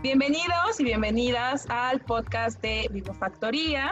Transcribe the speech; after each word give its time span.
Bienvenidos 0.00 0.78
y 0.78 0.84
bienvenidas 0.84 1.66
al 1.70 1.98
podcast 1.98 2.62
de 2.62 2.88
Bibliofactoría. 2.92 3.90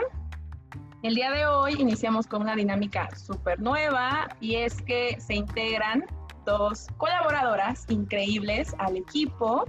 El 1.03 1.17
día 1.17 1.33
de 1.33 1.47
hoy 1.47 1.75
iniciamos 1.81 2.29
con 2.29 2.43
una 2.43 2.55
dinámica 2.55 3.09
súper 3.17 3.61
nueva 3.61 4.29
y 4.41 4.55
es 4.55 4.81
que 4.83 5.17
se 5.21 5.35
integran 5.35 6.07
dos 6.45 6.87
colaboradoras 6.97 7.87
increíbles 7.89 8.73
al 8.79 8.99
equipo, 8.99 9.65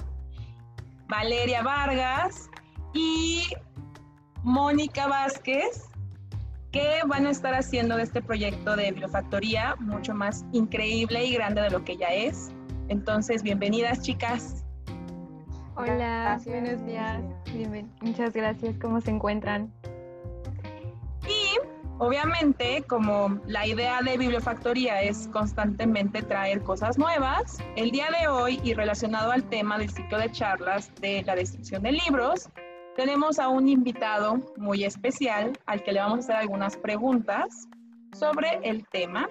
Valeria 1.07 1.63
Vargas 1.63 2.51
y 2.93 3.47
Mónica 4.43 5.07
Vázquez, 5.07 5.89
que 6.71 6.99
van 7.07 7.25
a 7.25 7.31
estar 7.31 7.55
haciendo 7.55 7.97
de 7.97 8.03
este 8.03 8.21
proyecto 8.21 8.75
de 8.75 8.91
Bibliofactoría 8.91 9.75
mucho 9.79 10.13
más 10.13 10.45
increíble 10.51 11.25
y 11.25 11.33
grande 11.33 11.61
de 11.61 11.71
lo 11.71 11.83
que 11.83 11.97
ya 11.97 12.09
es. 12.09 12.51
Entonces, 12.89 13.41
bienvenidas 13.41 14.03
chicas. 14.03 14.66
Hola, 15.79 16.41
buenos 16.43 16.83
días. 16.87 17.21
Muchas 18.01 18.33
gracias. 18.33 18.75
¿Cómo 18.81 18.99
se 18.99 19.11
encuentran? 19.11 19.71
Y 21.27 21.59
obviamente, 21.99 22.83
como 22.87 23.39
la 23.45 23.67
idea 23.67 24.01
de 24.01 24.17
Bibliofactoría 24.17 25.03
es 25.03 25.27
constantemente 25.27 26.23
traer 26.23 26.63
cosas 26.63 26.97
nuevas, 26.97 27.59
el 27.75 27.91
día 27.91 28.07
de 28.19 28.27
hoy 28.27 28.59
y 28.63 28.73
relacionado 28.73 29.31
al 29.31 29.43
tema 29.43 29.77
del 29.77 29.91
ciclo 29.91 30.17
de 30.17 30.31
charlas 30.31 30.91
de 30.99 31.21
la 31.21 31.35
destrucción 31.35 31.83
de 31.83 31.91
libros, 31.91 32.49
tenemos 32.95 33.37
a 33.37 33.47
un 33.49 33.69
invitado 33.69 34.39
muy 34.57 34.83
especial 34.83 35.53
al 35.67 35.83
que 35.83 35.91
le 35.91 35.99
vamos 35.99 36.17
a 36.17 36.19
hacer 36.21 36.35
algunas 36.37 36.75
preguntas 36.75 37.67
sobre 38.17 38.59
el 38.63 38.87
tema. 38.87 39.29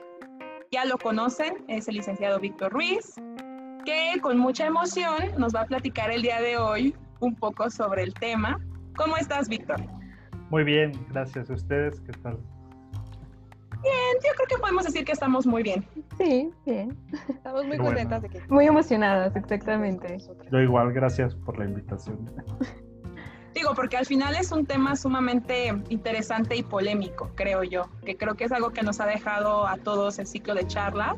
Ya 0.71 0.85
lo 0.85 0.97
conocen, 0.97 1.65
es 1.67 1.89
el 1.89 1.97
licenciado 1.97 2.39
Víctor 2.39 2.73
Ruiz, 2.73 3.17
que 3.87 4.21
con 4.21 4.37
mucha 4.37 4.67
emoción 4.67 5.15
nos 5.39 5.55
va 5.55 5.63
a 5.63 5.67
platicar 5.67 6.11
el 6.11 6.21
día 6.21 6.41
de 6.41 6.59
hoy 6.59 6.95
un 7.21 7.35
poco 7.37 7.71
sobre 7.71 8.03
el 8.03 8.13
tema. 8.13 8.61
¿Cómo 8.97 9.17
estás, 9.17 9.49
Víctor? 9.49 9.81
Muy 10.51 10.65
bien, 10.65 10.93
gracias. 11.11 11.49
a 11.49 11.55
¿Ustedes 11.55 12.01
qué 12.01 12.13
tal? 12.21 12.37
Bien, 13.83 14.17
yo 14.25 14.33
creo 14.35 14.49
que 14.49 14.59
podemos 14.59 14.85
decir 14.85 15.05
que 15.05 15.13
estamos 15.13 15.47
muy 15.47 15.63
bien. 15.63 15.87
Sí, 16.19 16.51
bien. 16.67 16.99
Estamos 17.29 17.65
muy 17.67 17.79
contentas 17.79 18.23
de 18.23 18.29
que... 18.29 18.43
Muy 18.49 18.67
emocionadas, 18.67 19.37
exactamente. 19.37 20.19
Yo 20.51 20.59
igual, 20.59 20.93
gracias 20.93 21.37
por 21.37 21.57
la 21.57 21.67
invitación. 21.67 22.29
Digo, 23.55 23.73
porque 23.75 23.97
al 23.97 24.05
final 24.05 24.35
es 24.35 24.51
un 24.51 24.67
tema 24.67 24.97
sumamente 24.97 25.73
interesante 25.91 26.57
y 26.57 26.63
polémico, 26.65 27.31
creo 27.37 27.63
yo, 27.63 27.89
que 28.05 28.17
creo 28.17 28.35
que 28.35 28.45
es 28.45 28.53
algo 28.53 28.71
que 28.71 28.83
nos 28.83 29.01
ha 29.01 29.07
dejado 29.07 29.67
a 29.67 29.77
todos 29.77 30.19
el 30.19 30.27
ciclo 30.27 30.55
de 30.55 30.67
charlas, 30.67 31.17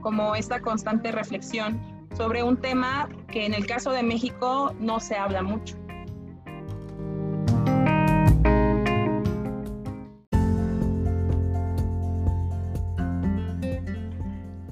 como 0.00 0.34
esta 0.34 0.60
constante 0.60 1.12
reflexión 1.12 1.97
sobre 2.18 2.42
un 2.42 2.56
tema 2.56 3.08
que 3.30 3.46
en 3.46 3.54
el 3.54 3.64
caso 3.64 3.92
de 3.92 4.02
México 4.02 4.74
no 4.80 4.98
se 4.98 5.14
habla 5.14 5.40
mucho. 5.40 5.76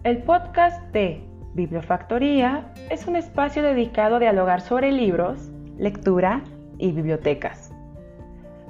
El 0.03 0.25
podcast 0.25 0.83
de 0.93 1.25
Bibliofactoría 1.55 2.73
es 2.91 3.07
un 3.07 3.15
espacio 3.15 3.63
dedicado 3.63 4.17
a 4.17 4.19
dialogar 4.19 4.61
sobre 4.61 4.91
libros, 4.91 5.49
lectura 5.79 6.43
y 6.79 6.91
bibliotecas. 6.91 7.73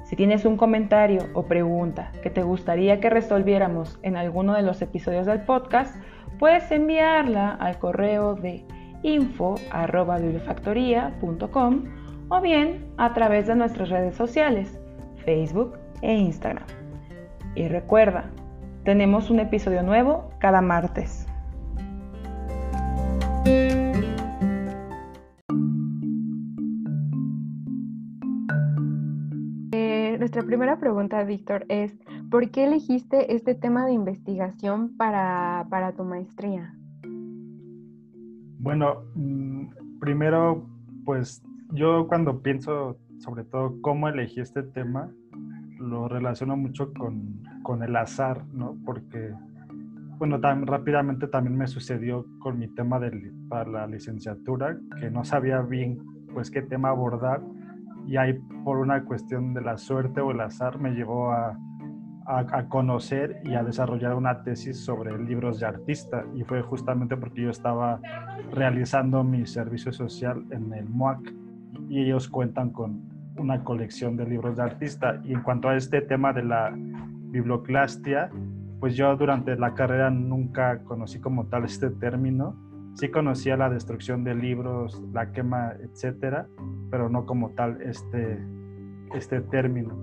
Si 0.05 0.15
tienes 0.15 0.45
un 0.45 0.55
comentario 0.55 1.27
o 1.33 1.47
pregunta 1.47 2.11
que 2.21 2.29
te 2.29 2.43
gustaría 2.43 2.99
que 2.99 3.09
resolviéramos 3.09 3.99
en 4.03 4.17
alguno 4.17 4.53
de 4.53 4.61
los 4.61 4.81
episodios 4.83 5.25
del 5.25 5.41
podcast, 5.41 5.95
puedes 6.39 6.71
enviarla 6.71 7.51
al 7.51 7.77
correo 7.79 8.35
de 8.35 8.65
info.bibliofactoría.com 9.03 11.83
o 12.29 12.41
bien 12.41 12.85
a 12.97 13.13
través 13.13 13.47
de 13.47 13.55
nuestras 13.55 13.89
redes 13.89 14.15
sociales, 14.15 14.77
Facebook 15.23 15.77
e 16.01 16.13
Instagram. 16.13 16.65
Y 17.55 17.67
recuerda, 17.67 18.29
tenemos 18.83 19.29
un 19.29 19.39
episodio 19.39 19.83
nuevo 19.83 20.29
cada 20.39 20.61
martes. 20.61 21.27
Eh, 29.71 30.17
nuestra 30.19 30.43
primera 30.43 30.79
pregunta, 30.79 31.23
Víctor, 31.23 31.65
es 31.69 31.97
¿por 32.29 32.49
qué 32.51 32.65
elegiste 32.65 33.33
este 33.33 33.55
tema 33.55 33.85
de 33.85 33.93
investigación 33.93 34.95
para, 34.97 35.65
para 35.69 35.93
tu 35.93 36.03
maestría? 36.03 36.73
Bueno, 38.59 39.03
mm, 39.15 39.99
primero, 39.99 40.67
pues 41.05 41.43
yo 41.71 42.07
cuando 42.07 42.41
pienso 42.41 42.97
sobre 43.19 43.43
todo 43.43 43.81
cómo 43.81 44.07
elegí 44.09 44.41
este 44.41 44.63
tema, 44.63 45.09
lo 45.79 46.07
relaciono 46.07 46.57
mucho 46.57 46.93
con, 46.93 47.43
con 47.63 47.83
el 47.83 47.95
azar, 47.95 48.45
¿no? 48.53 48.77
Porque, 48.85 49.33
bueno, 50.17 50.39
tan 50.39 50.65
rápidamente 50.65 51.27
también 51.27 51.57
me 51.57 51.67
sucedió 51.67 52.25
con 52.39 52.59
mi 52.59 52.67
tema 52.67 52.99
de, 52.99 53.31
para 53.49 53.69
la 53.69 53.87
licenciatura, 53.87 54.77
que 54.99 55.09
no 55.09 55.23
sabía 55.23 55.61
bien, 55.61 55.99
pues, 56.33 56.51
qué 56.51 56.61
tema 56.61 56.89
abordar, 56.89 57.41
y 58.05 58.17
ahí 58.17 58.33
por 58.63 58.77
una 58.77 59.03
cuestión 59.03 59.53
de 59.53 59.61
la 59.61 59.77
suerte 59.77 60.21
o 60.21 60.31
el 60.31 60.39
azar 60.41 60.79
me 60.79 60.91
llevó 60.91 61.31
a, 61.31 61.57
a, 62.27 62.67
conocer 62.67 63.39
y 63.45 63.55
a 63.55 63.63
desarrollar 63.63 64.13
una 64.13 64.43
tesis 64.43 64.83
sobre 64.83 65.17
libros 65.17 65.59
de 65.59 65.65
artista. 65.65 66.25
Y 66.35 66.43
fue 66.43 66.61
justamente 66.61 67.15
porque 67.15 67.43
yo 67.43 67.49
estaba 67.49 68.01
realizando 68.51 69.23
mi 69.23 69.45
servicio 69.47 69.93
social 69.93 70.43
en 70.51 70.73
el 70.73 70.89
MUAC 70.89 71.33
y 71.87 72.01
ellos 72.01 72.27
cuentan 72.27 72.71
con 72.71 73.01
una 73.37 73.63
colección 73.63 74.17
de 74.17 74.25
libros 74.25 74.57
de 74.57 74.63
artista. 74.63 75.21
Y 75.23 75.33
en 75.33 75.41
cuanto 75.41 75.69
a 75.69 75.77
este 75.77 76.01
tema 76.01 76.33
de 76.33 76.43
la 76.43 76.73
biblioclastia 76.75 78.29
pues 78.79 78.95
yo 78.95 79.15
durante 79.15 79.55
la 79.55 79.73
carrera 79.73 80.11
nunca 80.11 80.83
conocí 80.83 81.19
como 81.19 81.47
tal 81.47 81.63
este 81.65 81.89
término. 81.89 82.55
Sí 82.93 83.09
conocía 83.09 83.57
la 83.57 83.69
destrucción 83.69 84.23
de 84.23 84.35
libros 84.35 85.01
la 85.13 85.31
quema 85.31 85.73
etcétera 85.81 86.47
pero 86.91 87.09
no 87.09 87.25
como 87.25 87.51
tal 87.51 87.81
este 87.81 88.37
este 89.15 89.41
término. 89.41 89.95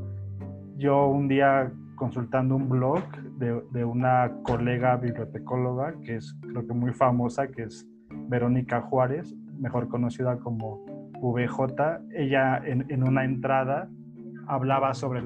Yo 0.77 1.07
un 1.07 1.29
día 1.29 1.71
consultando 1.97 2.57
un 2.57 2.69
blog 2.69 3.03
de, 3.39 3.85
una 3.85 4.33
colega 4.43 4.97
bibliotecóloga 4.97 5.95
que 6.03 6.17
es 6.17 6.37
creo 6.41 6.67
que 6.67 6.75
muy 6.75 6.93
famosa, 6.93 7.49
que 7.49 7.65
es 7.65 7.87
Verónica 8.29 8.81
Juárez, 8.83 9.35
mejor 9.59 9.89
conocida 9.89 10.39
como 10.39 10.85
VJ. 11.21 12.01
Ella 12.15 12.61
en, 12.65 13.03
una 13.03 13.25
entrada 13.25 13.89
hablaba 14.47 14.95
sobre 14.95 15.23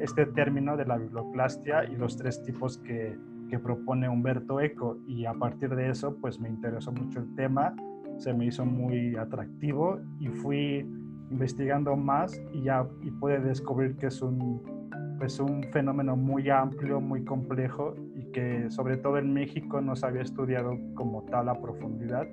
este 0.00 0.26
término 0.26 0.76
de 0.76 0.86
la 0.86 0.98
biblioplastia 0.98 1.84
y 1.84 1.96
los 1.96 2.16
tres 2.16 2.42
tipos 2.42 2.78
que, 2.78 3.16
que 3.48 3.58
propone 3.58 4.08
Humberto 4.08 4.60
Eco 4.60 4.98
y 5.06 5.26
a 5.26 5.34
partir 5.34 5.74
de 5.74 5.90
eso 5.90 6.16
pues 6.20 6.40
me 6.40 6.48
interesó 6.48 6.90
mucho 6.90 7.20
el 7.20 7.34
tema, 7.34 7.74
se 8.16 8.32
me 8.32 8.46
hizo 8.46 8.64
muy 8.64 9.14
atractivo 9.16 10.00
y 10.18 10.28
fui 10.28 10.86
investigando 11.30 11.96
más 11.96 12.40
y 12.52 12.62
ya 12.62 12.86
y 13.02 13.10
pude 13.10 13.40
descubrir 13.40 13.96
que 13.96 14.06
es 14.06 14.20
un 14.22 14.81
es 15.22 15.38
un 15.38 15.62
fenómeno 15.72 16.16
muy 16.16 16.50
amplio, 16.50 17.00
muy 17.00 17.24
complejo 17.24 17.94
y 18.14 18.24
que 18.32 18.70
sobre 18.70 18.96
todo 18.96 19.18
en 19.18 19.32
México 19.32 19.80
no 19.80 19.94
se 19.94 20.06
había 20.06 20.22
estudiado 20.22 20.76
como 20.94 21.24
tal 21.24 21.48
a 21.48 21.60
profundidad. 21.60 22.26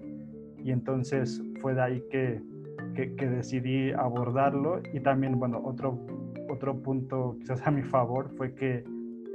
Y 0.58 0.72
entonces 0.72 1.42
fue 1.62 1.74
de 1.74 1.82
ahí 1.82 2.04
que, 2.10 2.42
que, 2.96 3.30
decidí 3.30 3.92
abordarlo. 3.92 4.82
Y 4.94 5.00
también, 5.00 5.40
bueno, 5.40 5.62
otro, 5.64 6.00
otro 6.50 6.82
punto 6.82 7.38
quizás 7.40 7.66
a 7.66 7.72
mi 7.72 7.84
favor 7.84 8.30
fue 8.36 8.54
que 8.56 8.84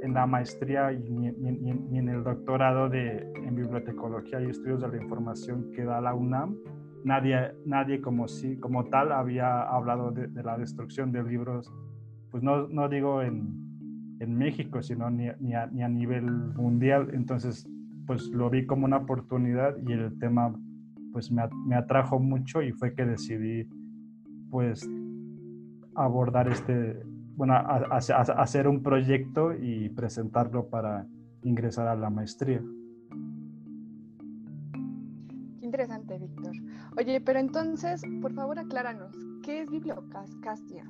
en 0.01 0.13
la 0.13 0.27
maestría 0.27 0.91
y, 0.91 1.07
en 1.07 2.09
el 2.09 2.23
doctorado 2.23 2.89
de, 2.89 3.31
en 3.35 3.55
bibliotecología 3.55 4.41
y 4.41 4.49
estudios 4.49 4.81
de 4.81 4.89
la 4.89 5.01
información 5.01 5.71
que 5.71 5.83
da 5.83 5.99
la 6.01 6.13
UNAM, 6.13 6.57
nadie, 7.03 7.53
nadie 7.65 8.01
como, 8.01 8.27
si, 8.27 8.57
como 8.57 8.85
tal 8.85 9.11
había 9.11 9.61
hablado 9.63 10.11
de 10.11 10.43
la 10.43 10.57
destrucción 10.57 11.11
de 11.11 11.23
libros 11.23 11.73
pues 12.35 12.43
no, 12.43 12.67
no 12.67 12.89
digo 12.89 13.21
en, 13.21 14.17
en, 14.19 14.37
México, 14.37 14.83
sino 14.83 15.09
ni, 15.09 15.29
ni, 15.39 15.53
a, 15.53 15.67
ni, 15.67 15.83
a, 15.83 15.87
nivel 15.87 16.25
mundial. 16.25 17.11
Entonces, 17.13 17.65
pues 18.05 18.27
lo 18.27 18.49
vi 18.49 18.65
como 18.65 18.83
una 18.83 18.97
oportunidad 18.97 19.77
y 19.87 19.93
el 19.93 20.19
tema 20.19 20.53
pues 21.13 21.31
me, 21.31 21.43
me 21.65 21.77
atrajo 21.77 22.19
mucho 22.19 22.61
y 22.61 22.73
fue 22.73 22.93
que 22.93 23.05
decidí 23.05 23.69
pues 24.49 24.85
abordar 25.95 26.49
este, 26.49 27.01
bueno, 27.37 27.53
a, 27.53 27.99
hacer 27.99 28.67
un 28.67 28.83
proyecto 28.83 29.53
y 29.53 29.87
presentarlo 29.87 30.67
para 30.67 31.07
ingresar 31.41 31.87
a 31.87 31.95
la 31.95 32.09
maestría. 32.09 32.61
Qué 35.61 35.65
interesante, 35.65 36.19
Víctor. 36.19 36.51
Oye, 36.97 37.21
pero 37.21 37.39
entonces, 37.39 38.01
por 38.21 38.33
favor, 38.33 38.59
acláranos, 38.59 39.15
¿qué 39.41 39.61
es 39.61 39.71
bibliocastia? 39.71 40.83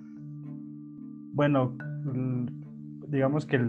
Bueno, 1.35 1.77
digamos 3.09 3.45
que, 3.45 3.59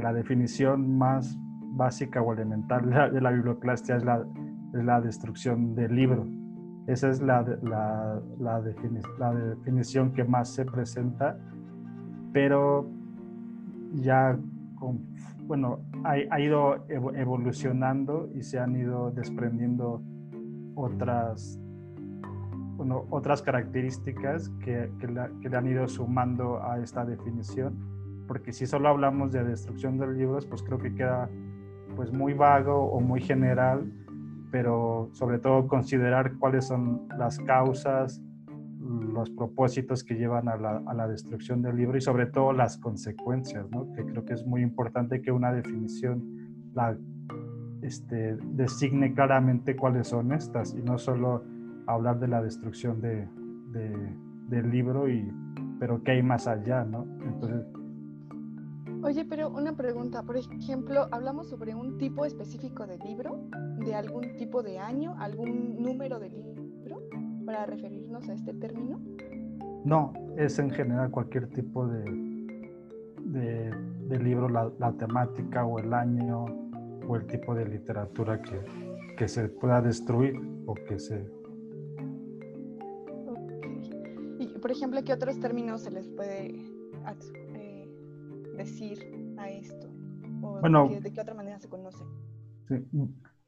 la 0.00 0.12
definición 0.14 0.96
más 0.96 1.36
básica 1.74 2.22
o 2.22 2.32
elemental 2.32 2.88
de 3.12 3.20
la, 3.20 3.30
biblioclastia 3.30 3.96
es 3.96 4.04
la, 4.04 5.00
destrucción 5.00 5.74
del 5.74 5.94
libro. 5.94 6.26
Esa 6.86 7.10
es 7.10 7.20
la, 7.20 7.42
la, 7.62 8.22
la, 8.38 8.62
la 9.18 9.34
definición 9.34 10.12
que 10.12 10.24
más 10.24 10.54
se 10.54 10.64
presenta, 10.64 11.38
pero 12.32 12.88
ya 13.94 14.38
con, 14.76 15.04
bueno, 15.46 15.80
ha, 16.04 16.14
ha, 16.30 16.40
ido 16.40 16.86
evolucionando 16.88 18.30
y 18.34 18.42
se 18.42 18.58
han 18.58 18.74
ido 18.76 19.10
desprendiendo 19.10 20.02
otras, 20.74 21.60
otras 23.10 23.42
características 23.42 24.48
que, 24.64 24.90
que, 24.98 25.06
que, 25.40 25.48
le 25.48 25.56
han 25.56 25.66
ido 25.66 25.86
sumando 25.88 26.62
a 26.62 26.78
esta 26.78 27.04
definición, 27.04 28.24
porque 28.26 28.52
si 28.52 28.66
solo 28.66 28.88
hablamos 28.88 29.32
de 29.32 29.44
destrucción 29.44 29.98
de 29.98 30.06
libros, 30.12 30.46
pues 30.46 30.62
creo 30.62 30.78
que 30.78 30.94
queda 30.94 31.28
pues 31.96 32.12
muy 32.12 32.32
vago 32.32 32.90
o 32.90 33.00
muy 33.00 33.20
general, 33.20 33.92
pero 34.50 35.08
sobre 35.12 35.38
todo 35.38 35.66
considerar 35.68 36.36
cuáles 36.38 36.66
son 36.66 37.08
las 37.18 37.38
causas, 37.40 38.22
los 38.80 39.30
propósitos 39.30 40.02
que 40.02 40.14
llevan 40.14 40.48
a 40.48 40.56
la, 40.56 40.82
a 40.86 40.94
la, 40.94 41.08
destrucción 41.08 41.62
del 41.62 41.76
libro 41.76 41.96
y 41.96 42.00
sobre 42.00 42.26
todo 42.26 42.52
las 42.52 42.78
consecuencias, 42.78 43.70
¿no? 43.70 43.92
que 43.92 44.04
creo 44.04 44.24
que 44.24 44.34
es 44.34 44.44
muy 44.44 44.62
importante 44.62 45.22
que 45.22 45.30
una 45.30 45.52
definición 45.52 46.22
la 46.74 46.96
este, 47.82 48.36
designe 48.36 49.12
claramente 49.12 49.76
cuáles 49.76 50.08
son 50.08 50.32
estas 50.32 50.74
y 50.74 50.82
no 50.82 50.98
solo 50.98 51.44
hablar 51.86 52.18
de 52.20 52.28
la 52.28 52.42
destrucción 52.42 53.00
de, 53.00 53.28
de, 53.72 54.16
del 54.48 54.70
libro, 54.70 55.08
y, 55.08 55.32
pero 55.78 56.02
qué 56.02 56.12
hay 56.12 56.22
más 56.22 56.46
allá. 56.46 56.84
¿no? 56.84 57.06
Entonces, 57.24 57.66
Oye, 59.04 59.24
pero 59.24 59.50
una 59.50 59.76
pregunta, 59.76 60.22
por 60.22 60.36
ejemplo, 60.36 61.08
¿hablamos 61.10 61.48
sobre 61.48 61.74
un 61.74 61.98
tipo 61.98 62.24
específico 62.24 62.86
de 62.86 62.98
libro? 62.98 63.48
¿De 63.84 63.96
algún 63.96 64.36
tipo 64.36 64.62
de 64.62 64.78
año? 64.78 65.16
¿Algún 65.18 65.82
número 65.82 66.20
de 66.20 66.30
libro? 66.30 66.62
para 67.44 67.66
referirnos 67.66 68.28
a 68.28 68.34
este 68.34 68.54
término? 68.54 69.00
No, 69.84 70.12
es 70.36 70.58
en 70.58 70.70
general 70.70 71.10
cualquier 71.10 71.48
tipo 71.48 71.86
de, 71.86 72.04
de, 73.24 73.70
de 74.08 74.18
libro, 74.18 74.48
la, 74.48 74.70
la, 74.78 74.92
temática 74.92 75.64
o 75.64 75.78
el 75.78 75.92
año 75.92 76.44
o 77.06 77.16
el 77.16 77.26
tipo 77.26 77.54
de 77.54 77.66
literatura 77.66 78.40
que, 78.40 78.60
que 79.16 79.28
se 79.28 79.48
pueda 79.48 79.80
destruir 79.82 80.40
o 80.66 80.74
que 80.74 80.98
se... 80.98 81.28
por 84.62 84.70
ejemplo, 84.70 85.02
¿qué 85.04 85.12
otros 85.12 85.38
términos 85.40 85.82
se 85.82 85.90
les 85.90 86.08
puede 86.08 86.54
eh, 87.54 87.88
decir 88.56 88.98
a 89.36 89.50
esto? 89.50 89.88
¿O 90.40 90.60
bueno, 90.60 90.88
de, 90.88 90.94
qué, 90.94 91.00
de 91.00 91.12
qué 91.12 91.20
otra 91.20 91.34
manera 91.34 91.58
se 91.58 91.68
conoce? 91.68 92.04
Sí. 92.68 92.76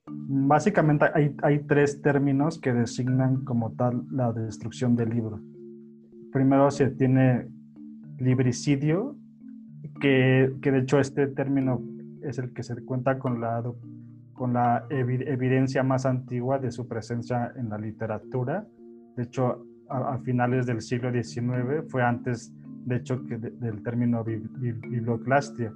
Básicamente 0.06 1.06
hay, 1.14 1.34
hay, 1.42 1.60
tres 1.60 2.02
términos 2.02 2.58
que 2.58 2.74
designan 2.74 3.44
como 3.44 3.72
tal 3.72 4.04
la 4.10 4.32
destrucción 4.32 4.96
del 4.96 5.10
libro. 5.10 5.40
Primero 6.30 6.70
se 6.70 6.90
tiene 6.90 7.48
libricidio, 8.18 9.16
que, 10.00 10.54
que 10.60 10.72
de 10.72 10.80
hecho 10.80 10.98
este 10.98 11.28
término 11.28 11.80
es 12.22 12.38
el 12.38 12.52
que 12.52 12.62
se 12.62 12.74
cuenta 12.84 13.18
con 13.18 13.40
la, 13.40 13.62
con 14.34 14.52
la 14.52 14.84
evidencia 14.90 15.82
más 15.82 16.04
antigua 16.04 16.58
de 16.58 16.70
su 16.70 16.86
presencia 16.86 17.52
en 17.56 17.70
la 17.70 17.78
literatura. 17.78 18.66
De 19.16 19.22
hecho, 19.22 19.64
a, 19.94 20.18
finales 20.18 20.66
del 20.66 20.80
siglo 20.80 21.10
XIX 21.10 21.84
fue 21.88 22.02
antes, 22.02 22.52
de 22.84 22.96
hecho, 22.96 23.24
que 23.26 23.38
de, 23.38 23.50
del 23.50 23.82
término 23.82 24.24
biblioclastia. 24.24 25.72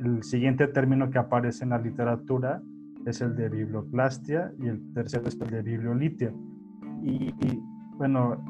El 0.00 0.22
siguiente 0.22 0.68
término 0.68 1.10
que 1.10 1.18
aparece 1.18 1.64
en 1.64 1.70
la 1.70 1.78
literatura 1.78 2.62
es 3.06 3.20
el 3.20 3.34
de 3.36 3.48
biblioplastia 3.48 4.52
y 4.60 4.68
el 4.68 4.92
tercero 4.92 5.28
es 5.28 5.40
el 5.40 5.50
de 5.50 5.62
bibliolitia. 5.62 6.32
Y, 7.02 7.32
bueno, 7.96 8.44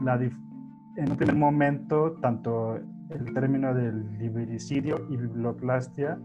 en 0.97 1.11
un 1.11 1.17
primer 1.17 1.37
momento, 1.37 2.13
tanto 2.21 2.77
el 2.77 3.33
término 3.35 3.75
del 3.75 4.19
libricidio 4.19 5.07
y 5.11 5.17
biblioplastia 5.17 6.19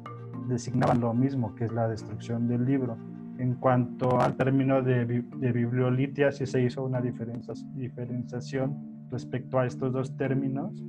designaban 0.47 0.99
lo 0.99 1.13
mismo, 1.13 1.55
que 1.55 1.65
es 1.65 1.71
la 1.71 1.87
destrucción 1.87 2.47
del 2.47 2.65
libro. 2.65 2.97
En 3.37 3.55
cuanto 3.55 4.19
al 4.19 4.35
término 4.35 4.81
de, 4.81 5.05
de 5.05 5.51
bibliolitia, 5.51 6.31
sí 6.31 6.45
se 6.45 6.61
hizo 6.61 6.83
una 6.83 7.01
diferencia, 7.01 7.53
diferenciación 7.75 9.07
respecto 9.11 9.59
a 9.59 9.65
estos 9.65 9.91
dos 9.91 10.15
términos 10.17 10.83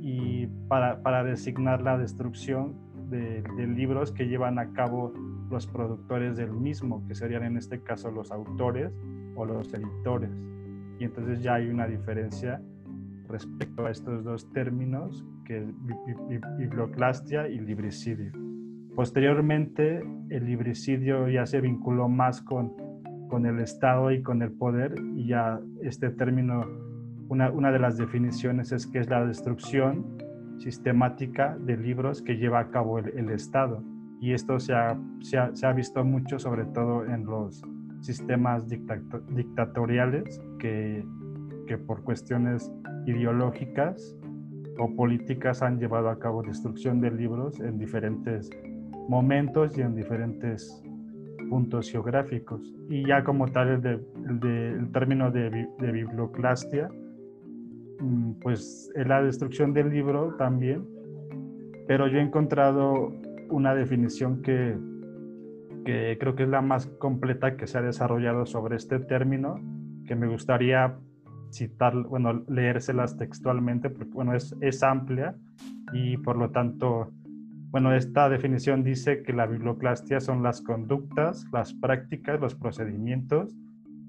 y 0.00 0.46
para, 0.68 1.02
para 1.02 1.24
designar 1.24 1.82
la 1.82 1.96
destrucción 1.96 2.74
de, 3.10 3.42
de 3.56 3.66
libros 3.66 4.12
que 4.12 4.28
llevan 4.28 4.58
a 4.58 4.72
cabo 4.72 5.12
los 5.50 5.66
productores 5.66 6.36
del 6.36 6.52
mismo, 6.52 7.06
que 7.06 7.14
serían 7.14 7.44
en 7.44 7.56
este 7.56 7.82
caso 7.82 8.10
los 8.10 8.30
autores 8.30 8.92
o 9.36 9.44
los 9.44 9.72
editores. 9.72 10.30
Y 10.98 11.04
entonces 11.04 11.42
ya 11.42 11.54
hay 11.54 11.68
una 11.68 11.86
diferencia 11.86 12.60
respecto 13.28 13.86
a 13.86 13.90
estos 13.90 14.24
dos 14.24 14.50
términos, 14.52 15.24
que 15.44 15.58
es 15.58 15.66
biblioclastia 16.58 17.48
y 17.48 17.58
libricidio. 17.60 18.32
Posteriormente, 18.94 20.04
el 20.30 20.44
libricidio 20.46 21.28
ya 21.28 21.46
se 21.46 21.60
vinculó 21.60 22.08
más 22.08 22.40
con, 22.40 22.72
con 23.28 23.44
el 23.44 23.58
Estado 23.58 24.12
y 24.12 24.22
con 24.22 24.40
el 24.42 24.52
poder, 24.52 24.94
y 25.16 25.26
ya 25.26 25.60
este 25.82 26.10
término, 26.10 26.64
una, 27.28 27.50
una 27.50 27.72
de 27.72 27.80
las 27.80 27.96
definiciones 27.96 28.70
es 28.70 28.86
que 28.86 29.00
es 29.00 29.08
la 29.08 29.26
destrucción 29.26 30.16
sistemática 30.58 31.56
de 31.58 31.76
libros 31.76 32.22
que 32.22 32.36
lleva 32.36 32.60
a 32.60 32.70
cabo 32.70 33.00
el, 33.00 33.30
Estado. 33.30 33.82
Y 34.20 34.32
esto 34.32 34.60
se 34.60 34.74
ha, 34.74 34.96
se 35.20 35.38
ha, 35.38 35.54
se 35.54 35.66
ha 35.66 35.72
visto 35.72 36.04
mucho 36.04 36.38
sobre 36.38 36.64
todo 36.66 37.04
en 37.04 37.26
los 37.26 37.62
sistemas 38.00 38.68
dictatoriales 38.68 40.40
que, 40.60 41.04
que 41.66 41.78
por 41.78 42.04
cuestiones 42.04 42.70
ideológicas 43.06 44.16
o 44.78 44.94
políticas 44.94 45.62
han 45.62 45.78
llevado 45.78 46.10
a 46.10 46.18
cabo 46.18 46.42
destrucción 46.42 47.00
de 47.00 47.10
libros 47.10 47.60
en 47.60 47.78
diferentes 47.78 48.50
momentos 49.08 49.76
y 49.76 49.82
en 49.82 49.94
diferentes 49.94 50.82
puntos 51.48 51.90
geográficos. 51.90 52.74
Y 52.88 53.06
ya 53.06 53.22
como 53.24 53.48
tal 53.48 53.68
el, 53.84 54.92
término 54.92 55.30
de, 55.30 55.68
de 55.78 55.92
biblioclastia, 55.92 56.88
mm, 58.00 58.32
pues 58.40 58.90
es 58.94 59.06
la 59.06 59.22
destrucción 59.22 59.72
del 59.72 59.90
libro 59.90 60.34
también, 60.36 60.86
pero 61.86 62.08
yo 62.08 62.18
he 62.18 62.22
encontrado 62.22 63.12
una 63.50 63.74
definición 63.74 64.42
que, 64.42 64.76
que 65.84 66.16
creo 66.18 66.34
que 66.34 66.44
es 66.44 66.48
la 66.48 66.62
más 66.62 66.86
completa 66.98 67.56
que 67.56 67.66
se 67.66 67.78
ha 67.78 67.82
desarrollado 67.82 68.46
sobre 68.46 68.76
este 68.76 68.98
término, 68.98 69.60
que 70.06 70.16
me 70.16 70.26
gustaría 70.26 70.96
citar, 71.50 71.94
bueno, 71.94 72.44
leérselas 72.48 73.16
textualmente, 73.16 73.90
porque, 73.90 74.12
bueno, 74.12 74.34
es, 74.34 74.56
es 74.60 74.82
amplia 74.82 75.36
y 75.92 76.16
por 76.16 76.36
lo 76.36 76.50
tanto, 76.50 77.12
bueno, 77.74 77.92
esta 77.92 78.28
definición 78.28 78.84
dice 78.84 79.24
que 79.24 79.32
la 79.32 79.46
biblioclastia 79.46 80.20
son 80.20 80.44
las 80.44 80.60
conductas, 80.60 81.44
las 81.52 81.74
prácticas, 81.74 82.40
los 82.40 82.54
procedimientos, 82.54 83.52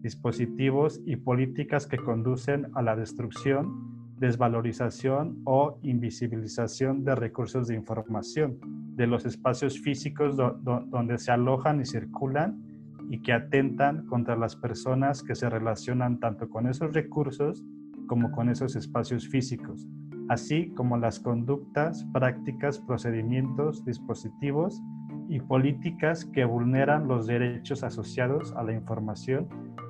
dispositivos 0.03 1.01
y 1.03 1.15
políticas 1.15 1.88
que 1.88 1.98
conducen 1.98 2.67
a 2.75 2.84
la 2.84 2.95
destrucción, 2.95 4.13
desvalorización 4.19 5.41
o 5.45 5.79
invisibilización 5.81 7.03
de 7.03 7.15
recursos 7.15 7.67
de 7.67 7.74
información, 7.74 8.60
de 8.95 9.07
los 9.07 9.25
espacios 9.25 9.81
físicos 9.81 10.38
do, 10.38 10.60
do, 10.62 10.81
donde 10.81 11.17
se 11.17 11.31
alojan 11.31 11.81
y 11.81 11.86
circulan 11.86 12.62
y 13.10 13.24
que 13.24 13.34
atentan 13.34 14.05
contra 14.05 14.36
las 14.36 14.55
personas 14.55 15.24
que 15.24 15.34
se 15.34 15.50
relacionan 15.50 16.19
tanto 16.19 16.50
con 16.50 16.67
esos 16.67 16.93
recursos 16.93 17.65
como 18.05 18.31
con 18.31 18.50
esos 18.50 18.75
espacios 18.75 19.27
físicos, 19.27 19.88
así 20.29 20.70
como 20.72 20.98
las 20.98 21.20
conductas, 21.20 22.05
prácticas, 22.13 22.79
procedimientos, 22.79 23.84
dispositivos 23.86 24.82
y 25.27 25.39
políticas 25.39 26.25
que 26.25 26.46
vulneran 26.46 27.08
los 27.08 27.27
derechos 27.27 27.84
asociados 27.84 28.53
a 28.55 28.63
la 28.63 28.74
información 28.74 29.48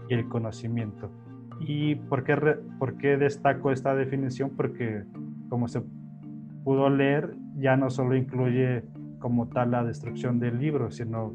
y 0.09 0.13
el 0.13 0.27
conocimiento. 0.29 1.11
¿Y 1.59 1.95
por 1.95 2.23
qué, 2.23 2.35
por 2.79 2.97
qué 2.97 3.17
destaco 3.17 3.71
esta 3.71 3.95
definición? 3.95 4.51
Porque 4.55 5.03
como 5.49 5.67
se 5.67 5.81
pudo 6.63 6.89
leer, 6.89 7.35
ya 7.57 7.77
no 7.77 7.89
solo 7.89 8.15
incluye 8.15 8.83
como 9.19 9.47
tal 9.47 9.71
la 9.71 9.83
destrucción 9.83 10.39
del 10.39 10.59
libro, 10.59 10.91
sino 10.91 11.33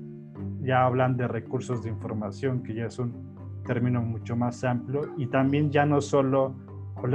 ya 0.60 0.84
hablan 0.84 1.16
de 1.16 1.26
recursos 1.26 1.82
de 1.82 1.90
información, 1.90 2.62
que 2.62 2.74
ya 2.74 2.86
es 2.86 2.98
un 2.98 3.34
término 3.64 4.02
mucho 4.02 4.36
más 4.36 4.62
amplio, 4.64 5.02
y 5.16 5.26
también 5.26 5.70
ya 5.70 5.86
no 5.86 6.00
solo 6.00 6.54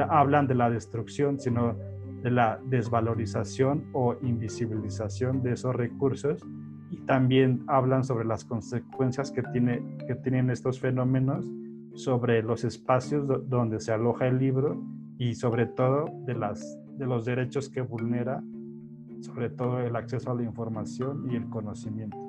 hablan 0.10 0.48
de 0.48 0.56
la 0.56 0.70
destrucción, 0.70 1.40
sino 1.40 1.76
de 2.22 2.32
la 2.32 2.60
desvalorización 2.66 3.86
o 3.94 4.16
invisibilización 4.22 5.44
de 5.44 5.54
esos 5.54 5.76
recursos, 5.76 6.44
y 6.90 6.98
también 7.02 7.64
hablan 7.68 8.04
sobre 8.04 8.26
las 8.26 8.46
consecuencias 8.46 9.32
que, 9.32 9.44
tiene, 9.44 9.84
que 10.08 10.16
tienen 10.16 10.50
estos 10.50 10.80
fenómenos 10.80 11.46
sobre 11.96 12.44
los 12.44 12.64
espacios 12.64 13.28
donde 13.50 13.80
se 13.80 13.92
aloja 13.92 14.28
el 14.28 14.38
libro 14.38 14.82
y 15.18 15.36
sobre 15.36 15.66
todo 15.66 16.06
de, 16.26 16.36
las, 16.36 16.78
de 16.98 17.06
los 17.06 17.26
derechos 17.26 17.70
que 17.70 17.82
vulnera 17.82 18.44
sobre 19.22 19.50
todo 19.50 19.80
el 19.80 19.96
acceso 19.96 20.32
a 20.32 20.36
la 20.36 20.44
información 20.44 21.30
y 21.32 21.36
el 21.36 21.50
conocimiento. 21.50 22.25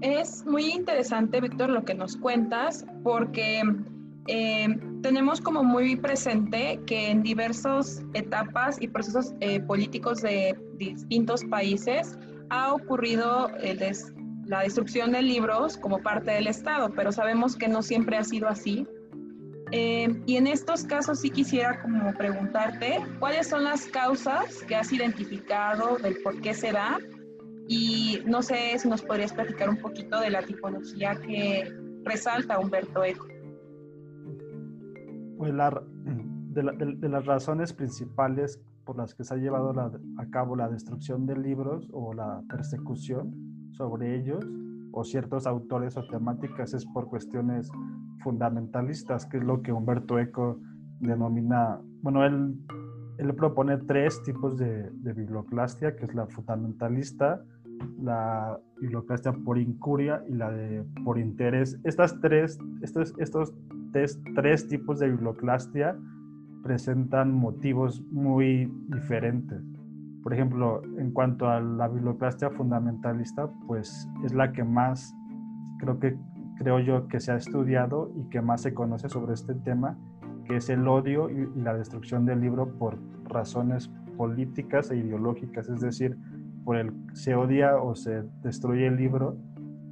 Es 0.00 0.44
muy 0.44 0.72
interesante, 0.72 1.40
Víctor, 1.40 1.70
lo 1.70 1.84
que 1.84 1.94
nos 1.94 2.16
cuentas, 2.16 2.84
porque 3.02 3.62
eh, 4.26 4.68
tenemos 5.02 5.40
como 5.40 5.62
muy 5.62 5.96
presente 5.96 6.80
que 6.86 7.10
en 7.10 7.22
diversas 7.22 8.02
etapas 8.12 8.80
y 8.80 8.88
procesos 8.88 9.34
eh, 9.40 9.60
políticos 9.60 10.20
de 10.20 10.58
distintos 10.74 11.44
países 11.44 12.18
ha 12.50 12.74
ocurrido 12.74 13.50
la 14.44 14.60
destrucción 14.60 15.12
de 15.12 15.22
libros 15.22 15.76
como 15.78 16.02
parte 16.02 16.32
del 16.32 16.46
Estado, 16.46 16.92
pero 16.94 17.10
sabemos 17.10 17.56
que 17.56 17.68
no 17.68 17.82
siempre 17.82 18.16
ha 18.16 18.24
sido 18.24 18.48
así. 18.48 18.86
Eh, 19.72 20.22
y 20.26 20.36
en 20.36 20.46
estos 20.46 20.84
casos 20.84 21.20
sí 21.20 21.30
quisiera 21.30 21.82
como 21.82 22.12
preguntarte 22.14 22.98
cuáles 23.18 23.48
son 23.48 23.64
las 23.64 23.86
causas 23.86 24.62
que 24.68 24.76
has 24.76 24.92
identificado 24.92 25.96
del 25.96 26.18
por 26.22 26.40
qué 26.40 26.54
se 26.54 26.70
da 26.70 27.00
y 27.68 28.20
no 28.26 28.42
sé 28.42 28.78
si 28.78 28.88
nos 28.88 29.02
podrías 29.02 29.32
platicar 29.32 29.68
un 29.68 29.78
poquito 29.78 30.20
de 30.20 30.30
la 30.30 30.42
tipología 30.42 31.16
que 31.20 31.72
resalta 32.04 32.58
Humberto 32.58 33.02
Eco. 33.04 33.26
Pues 35.36 35.52
de, 35.54 37.08
las 37.08 37.26
razones 37.26 37.72
principales 37.72 38.60
por 38.84 38.96
las 38.96 39.14
que 39.14 39.24
se 39.24 39.34
ha 39.34 39.36
llevado 39.36 39.70
a 39.80 40.30
cabo 40.30 40.54
la 40.54 40.68
destrucción 40.68 41.26
de 41.26 41.36
libros 41.36 41.88
o 41.92 42.14
la 42.14 42.42
persecución 42.48 43.34
sobre 43.72 44.16
ellos 44.16 44.46
o 44.92 45.04
ciertos 45.04 45.46
autores 45.46 45.96
o 45.96 46.06
temáticas 46.06 46.72
es 46.72 46.86
por 46.86 47.08
cuestiones 47.08 47.70
fundamentalistas, 48.22 49.26
que 49.26 49.38
es 49.38 49.44
lo 49.44 49.60
que 49.60 49.72
Humberto 49.72 50.18
Eco 50.18 50.60
denomina, 51.00 51.80
bueno, 52.00 52.24
él, 52.24 52.56
él 53.18 53.34
propone 53.34 53.76
tres 53.78 54.22
tipos 54.22 54.56
de, 54.56 54.90
de 54.90 55.12
biblioclastia, 55.12 55.96
que 55.96 56.06
es 56.06 56.14
la 56.14 56.26
fundamentalista, 56.26 57.44
la 58.00 58.58
biblioclastia 58.80 59.32
por 59.32 59.58
incuria 59.58 60.22
y 60.28 60.34
la 60.34 60.50
de 60.50 60.84
por 61.04 61.18
interés. 61.18 61.78
Estas 61.84 62.20
tres, 62.20 62.58
estos, 62.82 63.14
estos 63.18 63.54
tres, 64.34 64.68
tipos 64.68 64.98
de 64.98 65.10
biblioclastia 65.10 65.96
presentan 66.62 67.32
motivos 67.32 68.02
muy 68.10 68.72
diferentes. 68.88 69.62
Por 70.22 70.34
ejemplo, 70.34 70.82
en 70.98 71.12
cuanto 71.12 71.48
a 71.48 71.60
la 71.60 71.88
biblioclastia 71.88 72.50
fundamentalista, 72.50 73.48
pues 73.66 74.08
es 74.24 74.34
la 74.34 74.52
que 74.52 74.64
más, 74.64 75.14
creo 75.78 75.98
que 76.00 76.16
creo 76.56 76.80
yo 76.80 77.06
que 77.08 77.20
se 77.20 77.32
ha 77.32 77.36
estudiado 77.36 78.10
y 78.16 78.28
que 78.30 78.40
más 78.40 78.62
se 78.62 78.74
conoce 78.74 79.08
sobre 79.08 79.34
este 79.34 79.54
tema, 79.54 79.96
que 80.44 80.56
es 80.56 80.68
el 80.68 80.86
odio 80.88 81.30
y 81.30 81.48
la 81.60 81.74
destrucción 81.74 82.24
del 82.24 82.40
libro 82.40 82.78
por 82.78 82.98
razones 83.24 83.90
políticas 84.16 84.90
e 84.90 84.96
ideológicas, 84.96 85.68
es 85.68 85.80
decir, 85.80 86.16
por 86.66 86.76
el, 86.76 86.92
se 87.12 87.36
odia 87.36 87.76
o 87.80 87.94
se 87.94 88.24
destruye 88.42 88.88
el 88.88 88.96
libro 88.96 89.38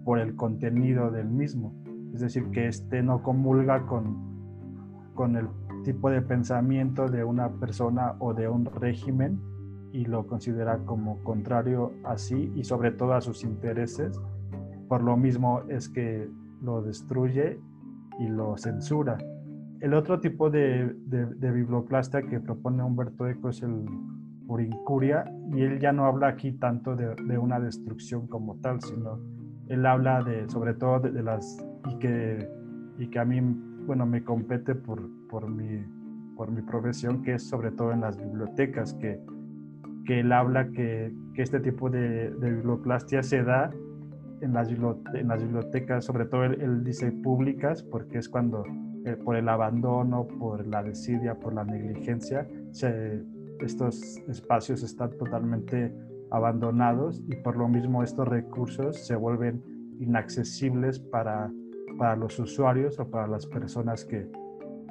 por 0.04 0.18
el 0.18 0.34
contenido 0.34 1.12
del 1.12 1.30
mismo. 1.30 1.72
Es 2.12 2.20
decir, 2.20 2.50
que 2.50 2.66
este 2.66 3.00
no 3.00 3.22
comulga 3.22 3.86
con, 3.86 5.14
con 5.14 5.36
el 5.36 5.46
tipo 5.84 6.10
de 6.10 6.20
pensamiento 6.20 7.08
de 7.08 7.22
una 7.22 7.48
persona 7.60 8.16
o 8.18 8.34
de 8.34 8.48
un 8.48 8.64
régimen 8.66 9.40
y 9.92 10.04
lo 10.04 10.26
considera 10.26 10.78
como 10.78 11.22
contrario 11.22 11.92
a 12.02 12.18
sí 12.18 12.52
y 12.56 12.64
sobre 12.64 12.90
todo 12.90 13.14
a 13.14 13.20
sus 13.20 13.44
intereses. 13.44 14.20
Por 14.88 15.00
lo 15.00 15.16
mismo 15.16 15.60
es 15.68 15.88
que 15.88 16.28
lo 16.60 16.82
destruye 16.82 17.60
y 18.18 18.26
lo 18.26 18.56
censura. 18.56 19.16
El 19.78 19.94
otro 19.94 20.18
tipo 20.18 20.50
de, 20.50 20.92
de, 21.06 21.26
de 21.26 22.26
que 22.28 22.40
propone 22.40 22.82
Humberto 22.82 23.28
Eco 23.28 23.50
es 23.50 23.62
el 23.62 23.84
por 24.46 24.60
incuria, 24.60 25.24
y 25.52 25.62
él 25.62 25.78
ya 25.80 25.92
no 25.92 26.04
habla 26.04 26.28
aquí 26.28 26.52
tanto 26.52 26.96
de, 26.96 27.38
una 27.38 27.60
destrucción 27.60 28.26
como 28.26 28.56
tal, 28.56 28.80
sino 28.80 29.18
él 29.68 29.86
habla 29.86 30.22
de, 30.22 30.48
sobre 30.48 30.74
todo 30.74 31.00
de, 31.00 31.22
las, 31.22 31.64
y 31.90 31.98
que, 31.98 32.48
y 32.98 33.08
que 33.08 33.18
a 33.18 33.24
mí, 33.24 33.40
bueno, 33.86 34.06
me 34.06 34.22
compete 34.22 34.74
por, 34.74 35.08
por, 35.28 35.48
mi, 35.48 35.84
por 36.36 36.50
mi 36.50 36.62
profesión, 36.62 37.22
que 37.22 37.34
es 37.34 37.48
sobre 37.48 37.70
todo 37.70 37.92
en 37.92 38.00
las 38.00 38.16
bibliotecas, 38.16 38.94
que, 38.94 39.20
que 40.06 40.20
él 40.20 40.32
habla 40.32 40.68
que, 40.70 41.14
que 41.34 41.42
este 41.42 41.60
tipo 41.60 41.88
de, 41.88 42.30
de 42.30 42.50
biblioclastia 42.50 43.22
se 43.22 43.42
da 43.42 43.70
en 44.40 44.52
las, 44.52 44.68
en 44.70 45.28
las 45.28 45.42
bibliotecas, 45.42 46.04
sobre 46.04 46.26
todo 46.26 46.44
él, 46.44 46.84
dice 46.84 47.10
públicas, 47.10 47.82
porque 47.82 48.18
es 48.18 48.28
cuando 48.28 48.64
eh, 49.06 49.16
por 49.16 49.36
el 49.36 49.48
abandono, 49.48 50.26
por 50.38 50.66
la 50.66 50.82
desidia, 50.82 51.34
por 51.34 51.54
la 51.54 51.64
negligencia, 51.64 52.46
se, 52.70 53.22
estos 53.60 54.18
espacios 54.28 54.82
están 54.82 55.10
totalmente 55.18 55.94
abandonados 56.30 57.22
y 57.28 57.36
por 57.36 57.56
lo 57.56 57.68
mismo 57.68 58.02
estos 58.02 58.26
recursos 58.26 59.06
se 59.06 59.14
vuelven 59.14 59.62
inaccesibles 60.00 60.98
para, 60.98 61.50
para 61.98 62.16
los 62.16 62.38
usuarios 62.38 62.98
o 62.98 63.08
para 63.08 63.26
las 63.26 63.46
personas 63.46 64.04
que, 64.04 64.28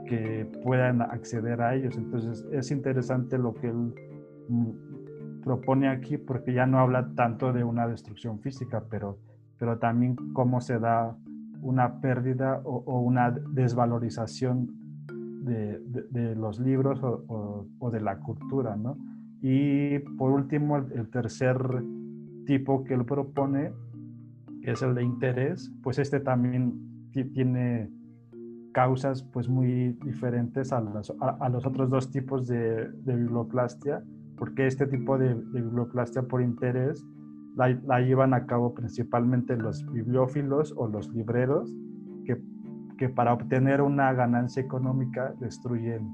que 0.08 0.50
puedan 0.64 1.02
acceder 1.02 1.62
a 1.62 1.76
ellos. 1.76 1.98
Entonces 1.98 2.46
es 2.52 2.72
interesante 2.72 3.38
lo 3.38 3.54
que 3.54 3.68
él 3.68 3.94
mm, 4.48 5.42
propone 5.44 5.90
aquí 5.90 6.18
porque 6.18 6.54
ya 6.54 6.66
no 6.66 6.80
habla 6.80 7.14
tanto 7.16 7.52
de 7.52 7.64
una 7.64 7.88
destrucción 7.88 8.40
física, 8.40 8.84
pero, 8.90 9.18
pero 9.58 9.78
también 9.80 10.16
cómo 10.34 10.62
se 10.62 10.80
da 10.80 11.18
una 11.62 12.00
pérdida 12.00 12.62
o, 12.64 12.84
o 12.86 13.00
una 13.02 13.32
desvalorización 13.32 14.83
de, 15.44 16.36
los 16.36 16.60
libros 16.60 17.00
o, 17.04 17.92
de 17.92 18.02
la 18.02 18.20
cultura, 18.20 18.76
¿no? 18.76 18.98
Y 19.42 20.00
por 20.18 20.32
último, 20.32 20.78
el, 20.78 21.10
tercer 21.10 21.58
tipo 22.46 22.84
que 22.84 22.94
él 22.94 23.06
propone, 23.06 23.72
que 24.62 24.72
es 24.72 24.82
el 24.82 24.96
de 24.96 25.04
interés, 25.04 25.72
pues 25.82 26.00
este 26.00 26.20
también 26.20 27.10
tiene 27.12 27.92
causas 28.74 29.22
pues 29.22 29.48
muy 29.48 29.94
diferentes 30.04 30.74
a 30.74 30.82
los, 30.82 31.14
a, 31.20 31.50
los 31.50 31.66
otros 31.66 31.90
dos 31.90 32.10
tipos 32.10 32.48
de, 32.48 32.90
de, 32.90 33.16
biblioclastia, 33.16 34.04
porque 34.38 34.66
este 34.66 34.88
tipo 34.88 35.18
de, 35.18 35.36
de 35.36 35.62
biblioclastia 35.62 36.24
por 36.24 36.42
interés 36.42 37.06
la, 37.56 37.70
la, 37.86 38.00
llevan 38.02 38.34
a 38.34 38.48
cabo 38.48 38.74
principalmente 38.74 39.56
los 39.56 39.86
bibliófilos 39.92 40.74
o 40.76 40.88
los 40.88 41.14
libreros, 41.14 41.72
que 43.04 43.10
para 43.10 43.34
obtener 43.34 43.82
una 43.82 44.14
ganancia 44.14 44.64
económica 44.64 45.34
destruyen, 45.42 46.10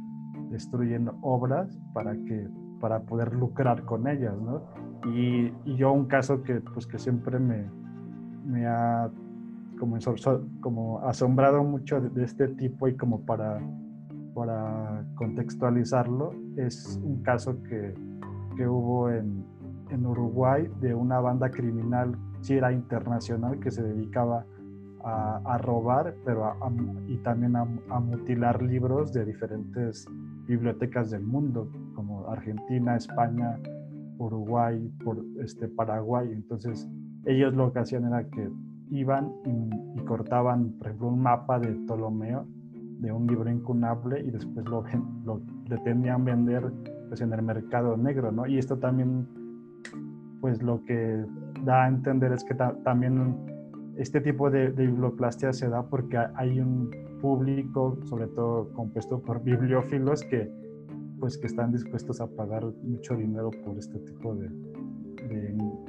destruyen 0.50 1.08
obras 1.22 1.78
para, 1.94 2.14
que, 2.14 2.48
para 2.80 3.02
poder 3.02 3.32
lucrar 3.36 3.86
con 3.86 4.08
ellas, 4.08 4.34
¿no? 4.42 4.64
Y, 5.14 5.54
y 5.66 5.76
yo 5.76 5.92
un 5.92 6.08
caso 6.08 6.42
que, 6.42 6.62
pues, 6.62 6.88
que 6.88 6.98
siempre 6.98 7.38
me, 7.38 7.70
me 8.44 8.66
ha 8.66 9.08
como, 9.78 10.00
como 10.62 11.00
asombrado 11.02 11.64
mucho 11.64 12.02
de, 12.02 12.24
este 12.24 12.48
tipo 12.48 12.88
y 12.88 12.98
como 12.98 13.22
para, 13.24 13.62
para 14.34 15.06
contextualizarlo, 15.14 16.34
es 16.58 17.00
un 17.04 17.22
caso 17.22 17.62
que, 17.62 17.94
que 18.58 18.68
hubo 18.68 19.12
en, 19.12 19.46
en 19.92 20.08
Uruguay 20.08 20.68
de 20.82 20.96
una 20.96 21.20
banda 21.20 21.52
criminal, 21.52 22.18
si 22.42 22.56
era 22.56 22.74
internacional, 22.74 23.60
que 23.60 23.70
se 23.70 23.84
dedicaba 23.84 24.40
a, 24.40 24.46
robar, 25.60 26.16
pero 26.26 26.54
y 27.08 27.18
también 27.18 27.56
a, 27.56 27.66
mutilar 28.00 28.62
libros 28.62 29.14
de 29.14 29.26
diferentes 29.26 30.08
bibliotecas 30.48 31.12
del 31.12 31.24
mundo, 31.24 31.70
como 31.96 32.28
Argentina, 32.30 32.96
España, 32.96 33.60
Uruguay, 34.18 34.92
por, 35.04 35.24
este, 35.44 35.68
Paraguay. 35.68 36.32
Entonces, 36.32 36.90
ellos 37.26 37.54
lo 37.54 37.72
que 37.72 37.80
hacían 37.80 38.06
era 38.06 38.24
que 38.30 38.50
iban 38.90 39.32
y, 39.46 40.00
cortaban, 40.06 40.72
por 40.78 40.88
ejemplo, 40.88 41.08
un 41.10 41.22
mapa 41.22 41.60
de 41.60 41.68
Ptolomeo, 41.68 42.46
de 43.00 43.12
un 43.12 43.28
libro 43.28 43.50
incunable, 43.50 44.22
y 44.22 44.32
después 44.32 44.66
lo, 44.68 44.84
lo 45.26 45.42
pretendían 45.68 46.26
vender 46.26 46.72
pues, 47.08 47.22
en 47.22 47.32
el 47.34 47.42
mercado 47.42 47.96
negro, 47.98 48.32
¿no? 48.32 48.48
Y 48.48 48.58
esto 48.58 48.78
también, 48.78 49.28
pues 50.42 50.62
lo 50.64 50.84
que 50.84 51.26
da 51.64 51.84
a 51.84 51.88
entender 51.88 52.32
es 52.32 52.44
que 52.44 52.56
también 52.56 53.36
este 54.00 54.22
tipo 54.22 54.50
de, 54.50 54.70
biblioplastia 54.70 55.52
se 55.52 55.68
da 55.68 55.84
porque 55.84 56.18
hay 56.36 56.62
un 56.62 56.90
público, 57.22 57.98
sobre 58.06 58.28
todo 58.28 58.72
compuesto 58.74 59.22
por 59.22 59.44
bibliófilos, 59.44 60.24
que, 60.24 60.50
pues, 61.20 61.38
que 61.38 61.48
están 61.48 61.74
dispuestos 61.74 62.22
a 62.22 62.28
pagar 62.28 62.66
mucho 62.82 63.16
dinero 63.16 63.52
por 63.66 63.78
este 63.78 64.00
tipo 64.00 64.36
de, 64.36 64.50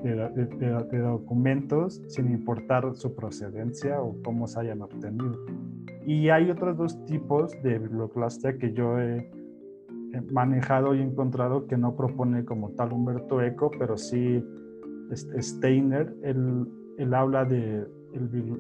de, 0.02 0.98
documentos, 0.98 2.02
sin 2.08 2.32
importar 2.32 2.94
su 2.94 3.14
procedencia 3.14 4.02
o 4.02 4.20
cómo 4.24 4.48
se 4.48 4.58
hayan 4.60 4.82
obtenido. 4.82 5.38
Y 6.04 6.30
hay 6.30 6.50
otros 6.50 6.76
dos 6.76 7.04
tipos 7.04 7.52
de 7.62 7.78
biblioplastia 7.78 8.58
que 8.58 8.72
yo 8.72 8.98
he 8.98 9.30
manejado 10.32 10.96
y 10.96 11.00
encontrado 11.00 11.68
que 11.68 11.76
no 11.76 11.94
propone 11.94 12.44
como 12.44 12.70
tal 12.70 12.92
Humberto 12.92 13.40
Eco, 13.40 13.70
pero 13.78 13.96
sí 13.96 14.44
Steiner, 15.14 16.12
él, 16.22 16.66
él 16.98 17.14
habla 17.14 17.44
de, 17.44 17.86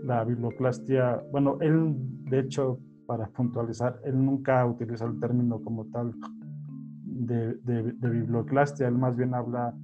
la 0.04 0.24
biblioclastia, 0.24 1.22
bueno, 1.30 1.58
él 1.60 1.94
de 2.30 2.40
hecho, 2.40 2.78
para 3.06 3.28
puntualizar, 3.28 4.00
él 4.04 4.24
nunca 4.24 4.64
utiliza 4.64 5.04
el 5.04 5.18
término 5.18 5.60
como 5.62 5.86
tal 5.86 6.14
de, 7.04 7.54
de, 7.64 7.92
de 7.92 8.10
biblioclastia, 8.10 8.88
él 8.88 8.98
más 8.98 9.16
bien 9.16 9.34
habla 9.34 9.74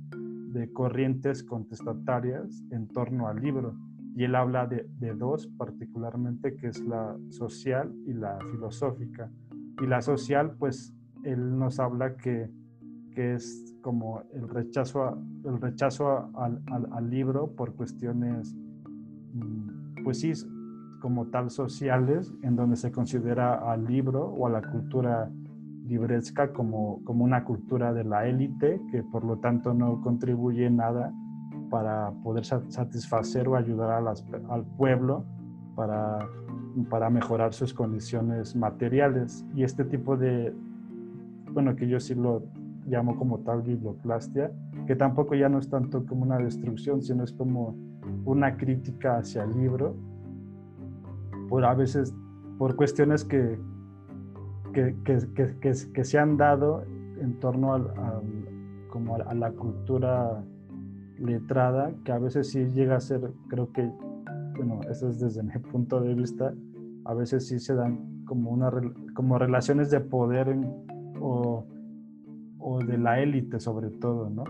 de 0.56 0.72
corrientes 0.72 1.42
contestatarias 1.42 2.64
en 2.70 2.88
torno 2.88 3.28
al 3.28 3.40
libro. 3.40 3.74
y 4.14 4.24
él 4.24 4.34
habla 4.34 4.66
de, 4.66 4.88
de, 4.98 5.12
dos 5.14 5.46
particularmente, 5.58 6.56
que 6.56 6.68
es 6.68 6.80
la 6.80 7.14
social 7.28 7.94
y 8.06 8.14
la 8.14 8.38
filosófica. 8.50 9.30
Y 9.82 9.86
la 9.86 10.00
social, 10.00 10.56
pues 10.58 10.94
él 11.22 11.58
nos 11.58 11.78
habla 11.78 12.16
que, 12.16 12.48
que 13.10 13.34
es 13.34 13.76
como 13.82 14.22
el 14.32 14.48
rechazo, 14.48 15.18
el 15.44 15.60
rechazo 15.60 16.30
al, 16.34 16.62
al, 16.70 17.10
libro 17.10 17.54
por 17.54 17.74
cuestiones, 17.74 18.56
pues 20.04 20.20
sí, 20.20 20.32
como 21.00 21.26
tal 21.26 21.50
sociales, 21.50 22.32
en 22.42 22.56
donde 22.56 22.76
se 22.76 22.90
considera 22.90 23.72
al 23.72 23.84
libro 23.86 24.26
o 24.26 24.46
a 24.46 24.50
la 24.50 24.62
cultura 24.62 25.30
libresca 25.86 26.52
como, 26.52 27.00
como 27.04 27.24
una 27.24 27.44
cultura 27.44 27.92
de 27.92 28.04
la 28.04 28.26
élite, 28.26 28.80
que 28.90 29.02
por 29.02 29.24
lo 29.24 29.38
tanto 29.38 29.72
no 29.72 30.00
contribuye 30.00 30.68
nada 30.70 31.12
para 31.70 32.12
poder 32.22 32.44
satisfacer 32.44 33.48
o 33.48 33.56
ayudar 33.56 33.90
a 33.90 34.00
las, 34.00 34.24
al 34.50 34.64
pueblo 34.64 35.24
para, 35.74 36.18
para 36.88 37.10
mejorar 37.10 37.52
sus 37.52 37.72
condiciones 37.72 38.56
materiales. 38.56 39.46
Y 39.54 39.62
este 39.62 39.84
tipo 39.84 40.16
de, 40.16 40.54
bueno, 41.52 41.76
que 41.76 41.88
yo 41.88 42.00
sí 42.00 42.14
lo 42.14 42.42
llamo 42.86 43.16
como 43.16 43.40
tal 43.40 43.62
biblioplastia, 43.62 44.52
que 44.86 44.96
tampoco 44.96 45.34
ya 45.34 45.48
no 45.48 45.58
es 45.58 45.68
tanto 45.68 46.04
como 46.06 46.22
una 46.22 46.38
destrucción, 46.38 47.02
sino 47.02 47.24
es 47.24 47.32
como 47.32 47.76
una 48.24 48.56
crítica 48.56 49.18
hacia 49.18 49.44
el 49.44 49.56
libro, 49.56 49.94
por 51.48 51.64
a 51.64 51.74
veces, 51.74 52.14
por 52.58 52.76
cuestiones 52.76 53.24
que, 53.24 53.58
que, 54.72 54.94
que, 55.04 55.72
que 55.92 56.04
se 56.04 56.18
han 56.18 56.36
dado 56.36 56.84
en 57.20 57.38
torno 57.40 57.74
al, 57.74 57.92
como 58.90 59.16
a 59.16 59.34
la 59.34 59.52
cultura 59.52 60.42
letrada, 61.18 61.92
que 62.04 62.12
a 62.12 62.18
veces 62.18 62.50
sí 62.50 62.64
llega 62.66 62.96
a 62.96 63.00
ser, 63.00 63.32
creo 63.48 63.72
que, 63.72 63.90
bueno, 64.56 64.80
eso 64.90 65.08
es 65.08 65.18
desde 65.18 65.42
mi 65.42 65.52
punto 65.72 66.00
de 66.00 66.14
vista, 66.14 66.52
a 67.04 67.14
veces 67.14 67.46
sí 67.46 67.58
se 67.58 67.74
dan 67.74 68.24
como, 68.26 68.50
una, 68.50 68.70
como 69.14 69.38
relaciones 69.38 69.90
de 69.90 70.00
poder 70.00 70.56
o, 71.20 71.64
o, 72.58 72.78
de 72.80 72.98
la 72.98 73.20
élite 73.20 73.60
sobre 73.60 73.90
todo, 73.90 74.28
¿no? 74.28 74.44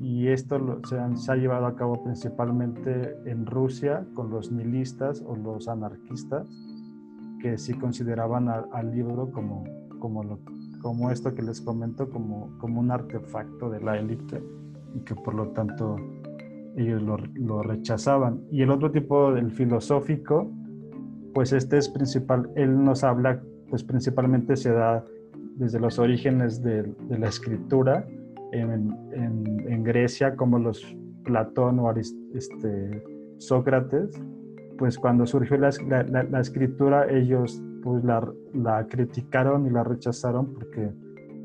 Y 0.00 0.28
esto 0.28 0.80
se, 0.88 0.98
ha 0.98 1.36
llevado 1.36 1.66
a 1.66 1.76
cabo 1.76 2.02
principalmente 2.02 3.16
en 3.24 3.46
Rusia 3.46 4.06
con 4.14 4.30
los 4.30 4.52
nihilistas 4.52 5.22
o 5.26 5.36
los 5.36 5.68
anarquistas, 5.68 6.48
que 7.40 7.56
sí 7.58 7.74
consideraban 7.74 8.48
al 8.48 8.92
libro 8.92 9.30
como, 9.30 9.64
como 9.98 11.10
esto 11.10 11.34
que 11.34 11.42
les 11.42 11.60
comento, 11.60 12.10
como, 12.10 12.56
como 12.58 12.80
un 12.80 12.90
artefacto 12.90 13.70
de 13.70 13.80
la 13.80 13.98
élite 13.98 14.42
y 14.94 15.00
que 15.00 15.14
por 15.14 15.34
lo 15.34 15.48
tanto 15.48 15.96
ellos 16.76 17.02
lo, 17.02 17.62
rechazaban. 17.62 18.42
Y 18.50 18.62
el 18.62 18.70
otro 18.70 18.90
tipo, 18.90 19.32
del 19.32 19.50
filosófico, 19.50 20.50
pues 21.34 21.52
este 21.52 21.78
es 21.78 21.88
principal, 21.88 22.50
él 22.54 22.82
nos 22.84 23.02
habla, 23.02 23.42
pues 23.68 23.82
principalmente 23.82 24.56
se 24.56 24.70
da 24.70 25.04
desde 25.56 25.80
los 25.80 25.98
orígenes 25.98 26.62
de, 26.62 26.94
la 27.08 27.28
escritura 27.28 28.06
en, 28.58 28.94
en, 29.12 29.82
Grecia, 29.82 30.36
como 30.36 30.58
los 30.58 30.84
Platón 31.24 31.78
o 31.80 31.92
este, 31.92 33.04
Sócrates, 33.38 34.20
pues 34.78 34.98
cuando 34.98 35.26
surgió 35.26 35.56
la, 35.56 35.70
la, 36.02 36.40
escritura 36.40 37.10
ellos 37.10 37.62
pues 37.82 38.04
la, 38.04 38.28
la 38.52 38.86
criticaron 38.86 39.66
y 39.66 39.70
la 39.70 39.84
rechazaron 39.84 40.52
porque 40.52 40.92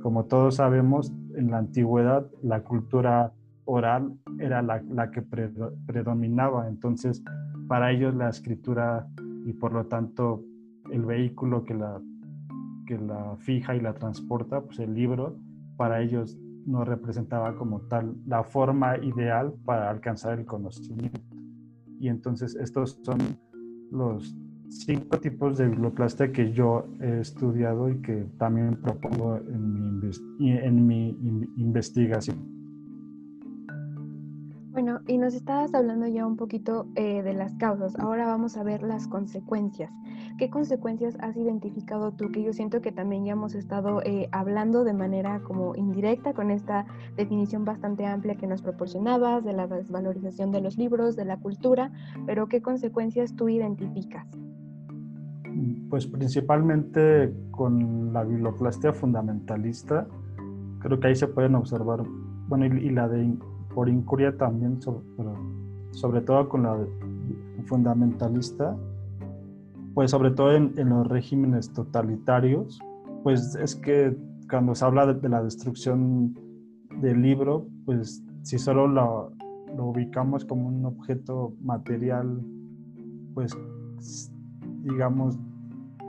como 0.01 0.25
todos 0.25 0.55
sabemos 0.55 1.13
en 1.35 1.51
la 1.51 1.59
antigüedad 1.59 2.29
la 2.41 2.63
cultura 2.63 3.31
oral 3.65 4.13
era 4.39 4.61
la, 4.61 4.81
la 4.89 5.11
que 5.11 5.21
predominaba. 5.21 6.67
Entonces, 6.67 7.23
para 7.67 7.91
ellos 7.91 8.13
la 8.15 8.29
escritura 8.29 9.07
y 9.45 9.53
por 9.53 9.73
lo 9.73 9.85
tanto 9.85 10.43
el 10.91 11.05
vehículo 11.05 11.63
que 11.63 11.73
la, 11.73 12.01
que 12.85 12.97
la 12.97 13.37
fija 13.37 13.75
y 13.75 13.79
la 13.79 13.93
transporta, 13.93 14.61
pues 14.61 14.79
el 14.79 14.93
libro, 14.93 15.37
para 15.77 16.01
ellos 16.01 16.37
no 16.65 16.83
representaba 16.83 17.55
como 17.55 17.81
tal 17.81 18.15
la 18.27 18.43
forma 18.43 18.97
ideal 18.97 19.53
para 19.65 19.89
alcanzar 19.89 20.39
el 20.39 20.45
conocimiento. 20.45 21.19
Y 21.99 22.07
entonces 22.07 22.55
estos 22.55 22.99
son 23.03 23.19
los 23.91 24.35
cinco 24.69 25.19
tipos 25.19 25.57
de 25.57 25.67
biblioplastia 25.67 26.31
que 26.31 26.51
yo 26.53 26.85
he 26.99 27.19
estudiado 27.19 27.89
y 27.89 28.01
que 28.01 28.25
también 28.37 28.77
propongo 28.81 29.37
en 29.37 29.99
mi, 29.99 30.51
en 30.51 30.85
mi 30.87 31.09
investigación. 31.57 32.50
Nos 35.21 35.35
estabas 35.35 35.71
hablando 35.75 36.07
ya 36.07 36.25
un 36.25 36.35
poquito 36.35 36.87
eh, 36.95 37.21
de 37.21 37.35
las 37.35 37.53
causas. 37.57 37.93
Ahora 37.99 38.25
vamos 38.25 38.57
a 38.57 38.63
ver 38.63 38.81
las 38.81 39.07
consecuencias. 39.07 39.91
¿Qué 40.39 40.49
consecuencias 40.49 41.15
has 41.19 41.37
identificado 41.37 42.11
tú? 42.11 42.31
Que 42.31 42.41
yo 42.41 42.53
siento 42.53 42.81
que 42.81 42.91
también 42.91 43.25
ya 43.25 43.33
hemos 43.33 43.53
estado 43.53 44.01
eh, 44.03 44.29
hablando 44.31 44.83
de 44.83 44.93
manera 44.93 45.41
como 45.41 45.75
indirecta 45.75 46.33
con 46.33 46.49
esta 46.49 46.87
definición 47.17 47.65
bastante 47.65 48.03
amplia 48.07 48.33
que 48.33 48.47
nos 48.47 48.63
proporcionabas 48.63 49.45
de 49.45 49.53
la 49.53 49.67
desvalorización 49.67 50.51
de 50.51 50.61
los 50.61 50.79
libros, 50.79 51.15
de 51.15 51.25
la 51.25 51.37
cultura, 51.37 51.91
pero 52.25 52.47
¿qué 52.47 52.63
consecuencias 52.63 53.35
tú 53.35 53.47
identificas? 53.47 54.25
Pues 55.91 56.07
principalmente 56.07 57.31
con 57.51 58.11
la 58.11 58.23
biblioplastia 58.23 58.91
fundamentalista, 58.91 60.07
creo 60.79 60.99
que 60.99 61.09
ahí 61.09 61.15
se 61.15 61.27
pueden 61.27 61.53
observar, 61.53 62.01
bueno, 62.47 62.65
y 62.65 62.89
la 62.89 63.07
de 63.07 63.37
por 63.73 63.89
incuria 63.89 64.35
también, 64.37 64.79
sobre, 64.81 66.21
todo 66.21 66.49
con 66.49 66.63
la 66.63 66.77
fundamentalista, 67.65 68.75
pues 69.93 70.11
sobre 70.11 70.31
todo 70.31 70.55
en, 70.55 70.89
los 70.89 71.07
regímenes 71.07 71.71
totalitarios, 71.73 72.79
pues 73.23 73.55
es 73.55 73.75
que 73.75 74.15
cuando 74.49 74.75
se 74.75 74.85
habla 74.85 75.13
de, 75.13 75.29
la 75.29 75.43
destrucción 75.43 76.35
del 77.01 77.21
libro, 77.21 77.67
pues 77.85 78.23
si 78.43 78.57
solo 78.57 78.87
lo, 78.87 79.31
lo, 79.75 79.85
ubicamos 79.85 80.45
como 80.45 80.67
un 80.67 80.85
objeto 80.85 81.53
material, 81.61 82.41
pues 83.33 83.57
digamos, 84.83 85.37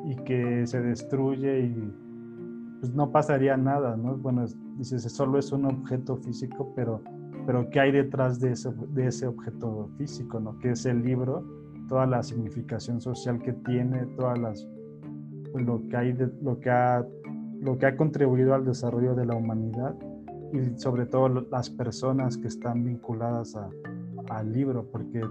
y 0.04 0.16
que 0.24 0.66
se 0.66 0.80
destruye 0.80 1.66
y 1.66 1.92
pues 2.80 2.92
no 2.94 3.12
pasaría 3.12 3.56
nada, 3.56 3.96
¿no? 3.96 4.16
Bueno, 4.16 4.44
dices, 4.76 5.02
solo 5.12 5.38
es 5.38 5.52
un 5.52 5.66
objeto 5.66 6.16
físico, 6.16 6.72
pero 6.74 7.00
pero 7.46 7.68
¿qué 7.70 7.80
hay 7.80 7.92
detrás 7.92 8.40
de 8.40 8.52
ese, 8.52 8.70
de 8.94 9.06
ese 9.06 9.26
objeto 9.26 9.88
físico, 9.96 10.40
¿no? 10.40 10.58
que 10.58 10.70
es 10.72 10.86
el 10.86 11.02
libro? 11.02 11.44
Toda 11.88 12.06
la 12.06 12.22
significación 12.22 13.00
social 13.00 13.40
que 13.42 13.52
tiene, 13.52 14.06
todas 14.16 14.38
las, 14.38 14.68
pues, 15.52 15.64
lo, 15.64 15.86
que 15.88 15.96
hay 15.96 16.16
lo, 16.40 16.58
que 16.60 16.70
ha, 16.70 17.04
lo 17.60 17.78
que 17.78 17.86
ha 17.86 17.96
contribuido 17.96 18.54
al 18.54 18.64
desarrollo 18.64 19.14
de 19.14 19.26
la 19.26 19.34
humanidad 19.34 19.94
y 20.52 20.78
sobre 20.78 21.06
todo 21.06 21.28
las 21.28 21.70
personas 21.70 22.36
que 22.36 22.48
están 22.48 22.84
vinculadas 22.84 23.56
a, 23.56 23.68
al 24.30 24.52
libro, 24.52 24.86
porque 24.90 25.22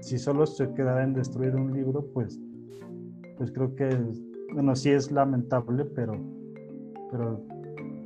si 0.00 0.18
solo 0.18 0.46
se 0.46 0.72
quedara 0.74 1.04
en 1.04 1.14
destruir 1.14 1.54
un 1.54 1.72
libro, 1.72 2.06
pues, 2.12 2.40
pues 3.36 3.50
creo 3.52 3.74
que, 3.74 3.88
bueno, 4.52 4.74
sí 4.76 4.90
es 4.90 5.10
lamentable, 5.10 5.84
pero, 5.84 6.14
pero 7.10 7.40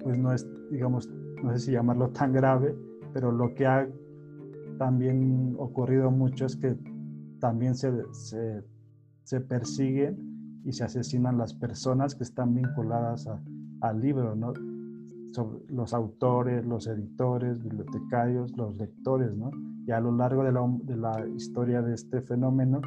pues 0.02 0.18
no 0.18 0.32
es, 0.32 0.46
digamos, 0.70 1.08
no 1.42 1.52
sé 1.52 1.58
si 1.58 1.72
llamarlo 1.72 2.08
tan 2.10 2.32
grave, 2.32 2.74
pero 3.12 3.32
lo 3.32 3.54
que 3.54 3.66
ha 3.66 3.88
también 4.78 5.56
ocurrido 5.58 6.10
mucho 6.10 6.46
es 6.46 6.56
que 6.56 6.76
también 7.40 7.74
se, 7.74 7.92
se, 8.12 8.62
se 9.24 9.40
persiguen 9.40 10.60
y 10.64 10.72
se 10.72 10.84
asesinan 10.84 11.38
las 11.38 11.54
personas 11.54 12.14
que 12.14 12.24
están 12.24 12.54
vinculadas 12.54 13.28
al 13.80 14.00
libro, 14.00 14.34
¿no? 14.34 14.52
los 15.68 15.94
autores, 15.94 16.64
los 16.64 16.86
editores, 16.86 17.62
bibliotecarios, 17.62 18.56
los 18.56 18.76
lectores, 18.76 19.36
¿no? 19.36 19.50
Y 19.86 19.92
a 19.92 20.00
lo 20.00 20.10
largo 20.12 20.42
de 20.42 20.52
la, 20.52 20.66
de 20.82 20.96
la 20.96 21.26
historia 21.28 21.82
de 21.82 21.94
este 21.94 22.20
fenómeno, 22.22 22.80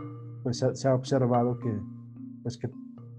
pues 0.43 0.63
se, 0.73 0.88
ha 0.88 0.95
observado 0.95 1.57
que, 1.60 1.79
pues 2.41 2.57
que, 2.57 2.69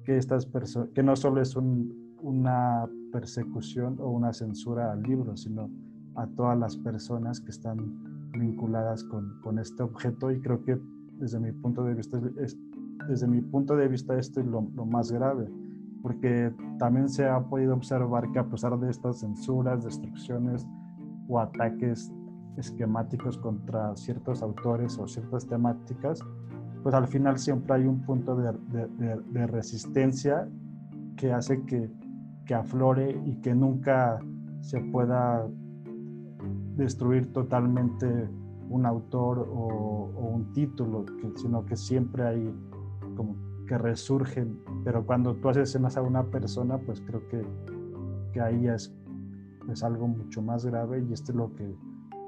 que 0.05 0.17
estas 0.17 0.49
que 0.95 1.03
no 1.03 1.17
solo 1.17 1.41
es 1.41 1.57
un, 1.57 2.17
una 2.21 2.89
persecución 3.13 3.97
o 4.01 4.11
una 4.11 4.33
censura 4.33 4.93
al 4.93 5.03
libro, 5.03 5.37
sino 5.37 5.71
a 6.17 6.27
todas 6.27 6.59
las 6.59 6.77
personas 6.77 7.41
que 7.41 7.51
están 7.51 8.31
vinculadas 8.33 9.05
con, 9.05 9.41
con 9.43 9.59
este 9.59 9.83
objeto. 9.83 10.31
Y 10.31 10.41
creo 10.41 10.63
que 10.65 10.79
desde 11.19 11.39
mi 11.39 11.53
punto 11.53 11.85
de 11.85 11.95
vista 11.95 12.21
es, 12.39 12.59
desde 13.09 13.27
mi 13.27 13.41
punto 13.41 13.77
de 13.77 13.89
vista 13.89 14.19
esto 14.19 14.41
es 14.41 14.47
lo, 14.47 14.67
lo, 14.75 14.87
más 14.87 15.11
grave 15.11 15.49
porque 16.03 16.53
también 16.79 17.09
se 17.09 17.27
ha 17.29 17.41
podido 17.41 17.75
observar 17.75 18.31
que 18.33 18.41
a 18.41 18.45
pesar 18.45 18.79
de 18.79 18.91
estas 18.91 19.21
censuras, 19.21 19.85
destrucciones 19.85 20.67
o 21.29 21.39
ataques 21.39 22.13
esquemáticos 22.57 23.39
contra 23.39 23.97
ciertos 23.97 24.43
autores 24.43 24.99
o 24.99 25.07
ciertas 25.07 25.47
temáticas, 25.47 26.21
pues 26.83 26.95
al 26.95 27.07
final 27.07 27.39
siempre 27.39 27.75
hay 27.75 27.87
un 27.87 28.03
punto 28.03 28.35
de, 28.37 28.53
de, 28.73 29.17
de 29.17 29.47
resistencia 29.47 30.49
que 31.17 31.33
hace 31.33 31.63
que, 31.63 31.89
que 32.47 32.55
aflore 32.55 33.17
y 33.25 33.37
que 33.37 33.55
nunca 33.55 34.19
se 34.61 34.81
pueda 34.81 35.47
destruir 36.77 37.33
totalmente 37.33 38.29
un 38.69 38.87
autor 38.87 39.49
o, 39.51 40.11
un 40.17 40.53
título, 40.53 41.05
sino 41.37 41.65
que 41.67 41.77
siempre 41.77 42.25
hay 42.25 42.55
como 43.17 43.37
que 43.67 43.77
resurgen, 43.77 44.59
pero 44.85 45.05
cuando 45.05 45.35
tú 45.37 45.49
haces 45.49 45.69
escenas 45.69 45.97
a 45.97 46.03
una 46.03 46.25
persona, 46.25 46.79
pues 46.79 47.01
creo 47.01 47.27
que, 47.29 47.45
que 48.33 48.41
ahí 48.41 48.67
es, 48.67 48.95
es 49.71 49.83
algo 49.83 50.09
mucho 50.09 50.43
más 50.43 50.65
grave 50.65 51.05
y 51.09 51.13
esto 51.13 51.33
es 51.33 51.37
lo 51.37 51.55
que 51.55 51.77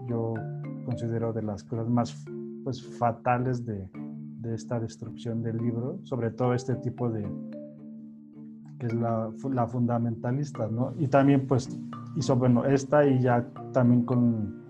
yo 0.06 0.34
considero 0.84 1.32
de 1.32 1.42
las 1.42 1.64
cosas 1.64 1.88
más 1.88 2.24
pues, 2.62 2.82
fatales 2.98 3.64
de, 3.64 3.88
de 4.40 4.54
esta 4.54 4.78
destrucción 4.78 5.42
del 5.42 5.56
libro, 5.56 5.98
sobre 6.02 6.30
todo 6.30 6.54
este 6.54 6.76
tipo 6.76 7.10
de, 7.10 7.26
que 8.78 8.86
es 8.86 8.94
la, 8.94 9.30
la 9.50 9.66
fundamentalista, 9.66 10.68
¿no? 10.68 10.92
Y 10.98 11.08
también 11.08 11.46
pues 11.46 11.68
hizo, 12.16 12.36
bueno, 12.36 12.64
esta 12.64 13.06
y 13.06 13.20
ya 13.20 13.46
también 13.72 14.04
con, 14.04 14.62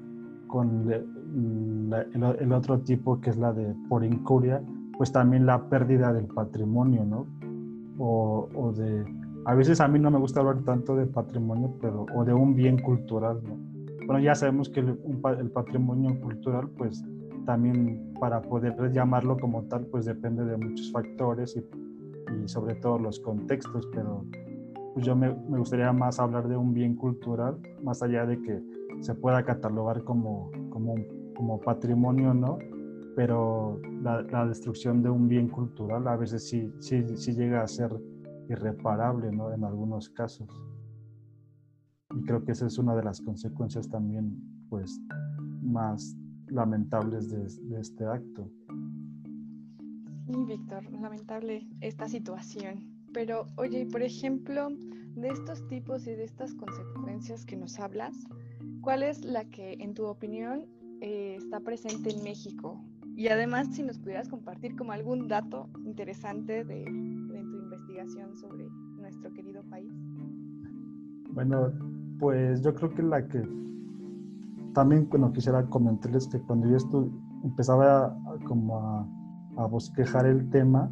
con 0.47 0.91
el, 0.91 2.53
otro 2.53 2.81
tipo 2.81 3.21
que 3.21 3.31
es 3.31 3.37
la 3.37 3.53
de 3.53 3.75
por 3.89 4.05
incuria, 4.05 4.63
pues 4.97 5.13
también 5.13 5.47
la 5.47 5.69
pérdida 5.69 6.13
del 6.13 6.27
patrimonio, 6.27 7.05
¿no? 7.05 7.27
O, 7.99 8.49
o, 8.55 8.73
de, 8.73 9.05
a 9.45 9.55
veces 9.55 9.81
a 9.81 9.89
mí 9.89 9.99
no 9.99 10.11
me 10.11 10.19
gusta 10.19 10.41
hablar 10.41 10.63
tanto 10.65 10.97
de 10.97 11.07
patrimonio, 11.07 11.75
pero, 11.81 12.07
o 12.15 12.25
de 12.25 12.33
un 12.33 12.55
bien 12.55 12.79
cultural, 12.79 13.41
¿no? 13.43 13.57
Bueno, 14.07 14.21
ya 14.21 14.35
sabemos 14.35 14.69
que 14.69 14.81
el, 14.81 14.99
el 15.39 15.51
patrimonio 15.51 16.21
cultural, 16.21 16.69
pues 16.77 17.05
también 17.47 18.15
para 18.21 18.43
poder 18.43 18.93
llamarlo 18.93 19.37
como 19.39 19.65
tal, 19.65 19.87
pues 19.87 20.05
depende 20.05 20.45
de 20.45 20.57
muchos 20.57 20.91
factores 20.93 21.57
y, 21.57 21.65
y 22.45 22.49
sobre 22.49 22.75
todo 22.77 22.99
los 22.99 23.21
contextos, 23.21 23.89
pero 23.95 24.25
pues 24.95 25.05
yo 25.05 25.17
me, 25.17 25.35
me, 25.35 25.59
gustaría 25.59 25.93
más 25.93 26.21
hablar 26.21 26.49
de 26.49 26.57
un 26.57 26.73
bien 26.73 26.95
cultural, 26.95 27.59
más 27.83 28.01
allá 28.03 28.25
de 28.25 28.41
que 28.41 28.63
se 29.01 29.15
pueda 29.15 29.45
catalogar 29.45 30.05
como, 30.05 30.53
como, 30.71 30.95
como 31.35 31.61
patrimonio, 31.61 32.33
¿no? 32.33 32.59
Pero 33.17 33.81
la, 34.03 34.23
la, 34.23 34.47
destrucción 34.47 35.03
de 35.03 35.11
un 35.11 35.29
bien 35.29 35.49
cultural 35.49 36.07
a 36.07 36.17
veces 36.17 36.49
sí, 36.49 36.73
sí, 36.79 37.05
sí 37.17 37.33
llega 37.33 37.63
a 37.63 37.69
ser 37.69 37.91
irreparable, 38.49 39.33
¿no? 39.33 39.53
En 39.53 39.65
algunos 39.65 40.09
casos. 40.11 40.49
Y 42.15 42.23
creo 42.23 42.45
que 42.45 42.53
esa 42.53 42.67
es 42.67 42.79
una 42.79 42.95
de 42.95 43.03
las 43.03 43.21
consecuencias 43.21 43.89
también, 43.89 44.41
pues, 44.69 45.01
más 45.61 46.17
lamentables 46.47 47.31
de, 47.31 47.49
de 47.69 47.81
este 47.81 48.05
acto. 48.07 48.49
Sí, 50.27 50.45
Víctor, 50.47 50.85
lamentable 50.93 51.67
esta 51.81 52.09
situación. 52.09 52.94
Pero, 53.15 53.47
oye, 53.57 53.87
por 53.87 54.03
ejemplo, 54.03 54.69
de 55.15 55.29
estos 55.29 55.67
tipos 55.69 56.07
y 56.07 56.17
de 56.17 56.25
estas 56.25 56.53
consecuencias 56.55 57.47
que 57.47 57.57
nos 57.57 57.79
hablas, 57.79 58.13
¿cuál 58.83 59.05
es 59.05 59.25
la 59.25 59.45
que, 59.45 59.75
en 59.75 59.95
tu 59.95 60.05
opinión, 60.05 60.67
eh, 61.01 61.37
está 61.39 61.61
presente 61.61 62.11
en 62.11 62.25
México? 62.25 62.85
Y 63.17 63.29
además, 63.29 63.69
si 63.73 63.85
nos 63.85 63.99
pudieras 64.01 64.29
compartir 64.29 64.75
como 64.77 64.91
algún 64.91 65.29
dato 65.29 65.71
interesante 65.87 66.65
de, 66.65 66.81
de 66.85 67.43
tu 67.45 67.57
investigación 67.57 68.37
sobre 68.37 68.69
nuestro 68.99 69.33
querido 69.33 69.63
país. 69.71 69.93
Bueno, 71.31 71.73
pues 72.19 72.63
yo 72.63 72.75
creo 72.75 72.93
que 72.95 73.03
la 73.03 73.27
que 73.29 73.43
también 74.73 75.09
bueno, 75.09 75.33
quisiera 75.33 75.65
comentarles 75.67 76.27
que 76.27 76.41
cuando 76.41 76.69
yo 76.69 77.09
empezaba 77.45 78.07
a, 78.07 78.45
como 78.45 79.09
a 79.57 79.67
bosquejar 79.67 80.27
el 80.27 80.51
tema, 80.51 80.91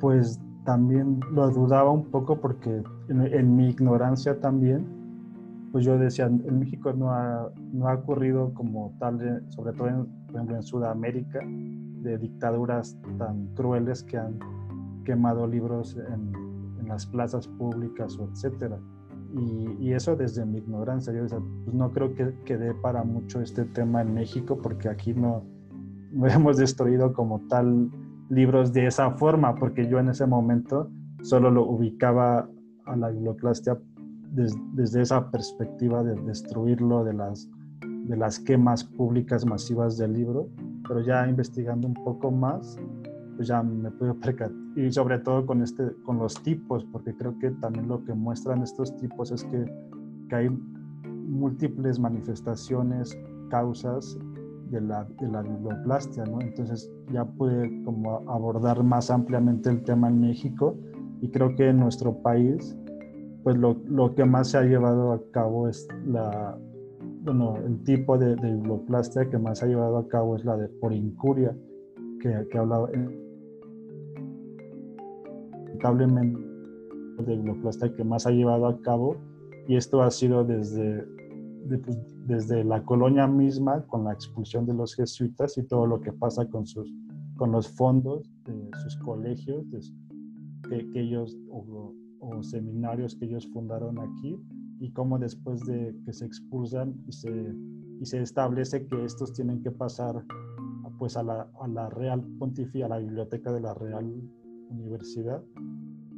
pues 0.00 0.40
también 0.66 1.20
lo 1.32 1.48
dudaba 1.50 1.90
un 1.90 2.04
poco 2.10 2.38
porque 2.38 2.82
en, 3.08 3.56
mi 3.56 3.68
ignorancia 3.70 4.38
también, 4.40 4.84
pues 5.72 5.84
yo 5.84 5.96
decía, 5.96 6.26
en 6.26 6.58
México 6.58 6.92
no 6.92 7.12
ha, 7.12 7.50
no 7.72 7.88
ha 7.88 7.94
ocurrido 7.94 8.52
como 8.52 8.92
tal, 8.98 9.20
eh, 9.22 9.40
sobre 9.50 9.72
todo 9.72 9.88
en, 9.88 10.06
por 10.26 10.34
ejemplo 10.34 10.56
en 10.56 10.62
Sudamérica, 10.62 11.40
de 12.02 12.18
dictaduras 12.18 12.98
tan 13.16 13.46
crueles 13.54 14.02
que 14.02 14.18
han 14.18 14.38
quemado 15.04 15.46
libros 15.46 15.96
en, 15.96 16.32
en 16.78 16.88
las 16.88 17.06
plazas 17.06 17.48
públicas 17.48 18.18
o 18.18 18.28
etcétera. 18.28 18.78
Y, 19.34 19.92
eso 19.92 20.16
desde 20.16 20.44
mi 20.44 20.58
ignorancia, 20.58 21.12
yo 21.12 21.22
decía, 21.22 21.38
pues 21.64 21.74
no 21.74 21.90
creo 21.92 22.14
que, 22.14 22.34
que 22.44 22.56
dé 22.56 22.74
para 22.74 23.04
mucho 23.04 23.40
este 23.40 23.64
tema 23.64 24.02
en 24.02 24.14
México 24.14 24.58
porque 24.62 24.88
aquí 24.88 25.14
no, 25.14 25.42
no 26.12 26.26
hemos 26.28 26.56
destruido 26.56 27.12
como 27.12 27.40
tal 27.48 27.90
libros 28.28 28.72
de 28.72 28.86
esa 28.86 29.10
forma, 29.12 29.54
porque 29.54 29.88
yo 29.88 29.98
en 29.98 30.08
ese 30.08 30.26
momento 30.26 30.90
solo 31.22 31.50
lo 31.50 31.64
ubicaba 31.64 32.48
a 32.86 32.96
la 32.96 33.10
biblioplastia 33.10 33.78
desde 34.32 35.02
esa 35.02 35.30
perspectiva 35.30 36.02
de 36.02 36.14
destruirlo 36.22 37.04
de 37.04 37.14
las, 37.14 37.48
de 37.80 38.16
las 38.16 38.38
quemas 38.38 38.84
públicas 38.84 39.46
masivas 39.46 39.96
del 39.96 40.12
libro, 40.12 40.48
pero 40.86 41.00
ya 41.00 41.26
investigando 41.28 41.88
un 41.88 41.94
poco 41.94 42.30
más, 42.30 42.78
pues 43.36 43.48
ya 43.48 43.62
me 43.62 43.90
pude 43.90 44.14
percatar, 44.22 44.54
y 44.76 44.90
sobre 44.92 45.18
todo 45.18 45.46
con, 45.46 45.62
este, 45.62 45.92
con 46.04 46.18
los 46.18 46.42
tipos, 46.42 46.84
porque 46.84 47.14
creo 47.16 47.38
que 47.38 47.50
también 47.52 47.88
lo 47.88 48.04
que 48.04 48.12
muestran 48.12 48.62
estos 48.62 48.94
tipos 48.96 49.30
es 49.30 49.42
que, 49.44 49.64
que 50.28 50.34
hay 50.34 50.48
múltiples 50.48 51.98
manifestaciones, 51.98 53.16
causas 53.48 54.18
de 54.70 54.80
la, 54.80 55.04
de 55.04 55.28
la 55.28 55.42
biblioplastia, 55.42 56.24
¿no? 56.24 56.40
Entonces 56.40 56.90
ya 57.12 57.24
pude 57.24 57.82
como 57.84 58.22
abordar 58.28 58.82
más 58.82 59.10
ampliamente 59.10 59.70
el 59.70 59.82
tema 59.84 60.08
en 60.08 60.20
México 60.20 60.76
y 61.20 61.28
creo 61.28 61.54
que 61.54 61.68
en 61.68 61.78
nuestro 61.78 62.14
país, 62.22 62.76
pues 63.42 63.56
lo, 63.56 63.76
lo 63.86 64.14
que 64.14 64.24
más 64.24 64.48
se 64.48 64.58
ha 64.58 64.62
llevado 64.62 65.12
a 65.12 65.20
cabo 65.30 65.68
es 65.68 65.88
la, 66.06 66.58
bueno, 67.22 67.56
el 67.64 67.82
tipo 67.84 68.18
de, 68.18 68.36
de 68.36 69.28
que 69.30 69.38
más 69.38 69.58
se 69.58 69.64
ha 69.64 69.68
llevado 69.68 69.98
a 69.98 70.08
cabo 70.08 70.36
es 70.36 70.44
la 70.44 70.56
de 70.56 70.68
por 70.68 70.92
incuria, 70.92 71.56
que, 72.20 72.46
que 72.50 72.58
hablaba 72.58 72.88
lamentablemente 75.76 76.40
de 77.18 77.36
biblioplastia 77.36 77.94
que 77.94 78.04
más 78.04 78.26
ha 78.26 78.30
llevado 78.30 78.66
a 78.66 78.80
cabo 78.82 79.16
y 79.66 79.76
esto 79.76 80.02
ha 80.02 80.10
sido 80.10 80.44
desde 80.44 81.06
pues, 81.68 82.15
desde 82.26 82.64
la 82.64 82.82
colonia 82.82 83.26
misma, 83.26 83.82
con 83.86 84.04
la 84.04 84.12
expulsión 84.12 84.66
de 84.66 84.74
los 84.74 84.94
jesuitas 84.94 85.56
y 85.58 85.62
todo 85.62 85.86
lo 85.86 86.00
que 86.00 86.12
pasa 86.12 86.46
con, 86.48 86.66
sus, 86.66 86.92
con 87.36 87.52
los 87.52 87.68
fondos 87.68 88.30
de 88.44 88.70
sus 88.82 88.96
colegios 88.96 89.64
que, 90.68 90.90
que, 90.90 91.00
ellos, 91.00 91.36
o, 91.50 91.94
seminarios 92.42 93.14
que 93.14 93.26
ellos 93.26 93.48
fundaron 93.52 93.98
aquí, 94.00 94.36
y 94.80 94.90
cómo 94.90 95.18
después 95.18 95.64
de 95.64 95.96
que 96.04 96.12
se 96.12 96.26
expulsan 96.26 96.94
y 97.06 97.12
se, 97.12 97.54
y 98.00 98.04
se 98.04 98.20
establece 98.20 98.86
que 98.86 99.04
estos 99.04 99.32
tienen 99.32 99.62
que 99.62 99.70
pasar 99.70 100.22
pues 100.98 101.16
a 101.16 101.22
la, 101.22 101.48
a 101.60 101.68
la 101.68 101.88
Real 101.90 102.22
Pontificia, 102.38 102.86
a 102.86 102.88
la 102.88 102.98
biblioteca 102.98 103.52
de 103.52 103.60
la 103.60 103.74
Real 103.74 104.12
Universidad, 104.70 105.42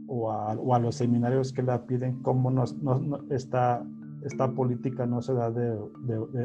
o 0.07 0.33
a, 0.33 0.55
o 0.55 0.75
a 0.75 0.79
los 0.79 0.95
seminarios 0.97 1.53
que 1.53 1.63
la 1.63 1.85
piden, 1.87 2.23
cómo 2.23 2.51
no, 2.51 2.65
no, 2.81 3.21
está 3.31 3.85
esta 4.29 4.53
política 4.53 5.07
no 5.07 5.23
se 5.23 5.33
da 5.33 5.51
de, 5.51 5.77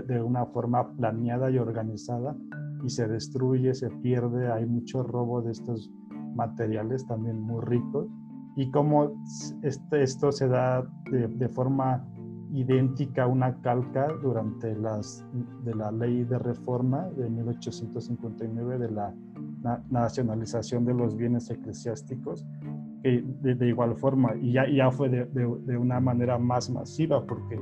de, 0.07 0.21
una 0.21 0.45
forma 0.45 0.95
planeada 0.95 1.51
y 1.51 1.57
organizada 1.57 2.35
y 2.83 2.89
se 2.89 3.07
destruye, 3.07 3.73
se 3.73 3.89
pierde, 3.89 4.51
hay 4.51 4.65
mucho 4.65 5.03
robo 5.03 5.41
de 5.41 5.51
estos 5.51 5.91
materiales 6.35 7.05
también 7.05 7.39
muy 7.41 7.61
ricos. 7.61 8.07
Y 8.55 8.71
cómo 8.71 9.11
este, 9.63 10.03
esto 10.03 10.31
se 10.31 10.47
da 10.47 10.83
de, 11.11 11.49
forma 11.49 12.05
idéntica, 12.53 13.27
una 13.27 13.59
calca 13.61 14.07
durante 14.21 14.75
las, 14.75 15.25
de 15.63 15.75
la 15.75 15.91
ley 15.91 16.23
de 16.23 16.39
reforma 16.39 17.09
de 17.17 17.29
1859 17.29 18.77
de 18.77 18.91
la 18.91 19.13
nacionalización 19.89 20.85
de 20.85 20.93
los 20.93 21.15
bienes 21.15 21.49
eclesiásticos 21.49 22.45
de, 23.03 23.67
igual 23.67 23.95
forma 23.97 24.33
y 24.41 24.53
ya, 24.53 24.67
ya 24.69 24.89
fue 24.89 25.09
de, 25.09 25.25
de, 25.25 25.77
una 25.77 25.99
manera 25.99 26.37
más 26.37 26.69
masiva 26.69 27.25
porque, 27.25 27.59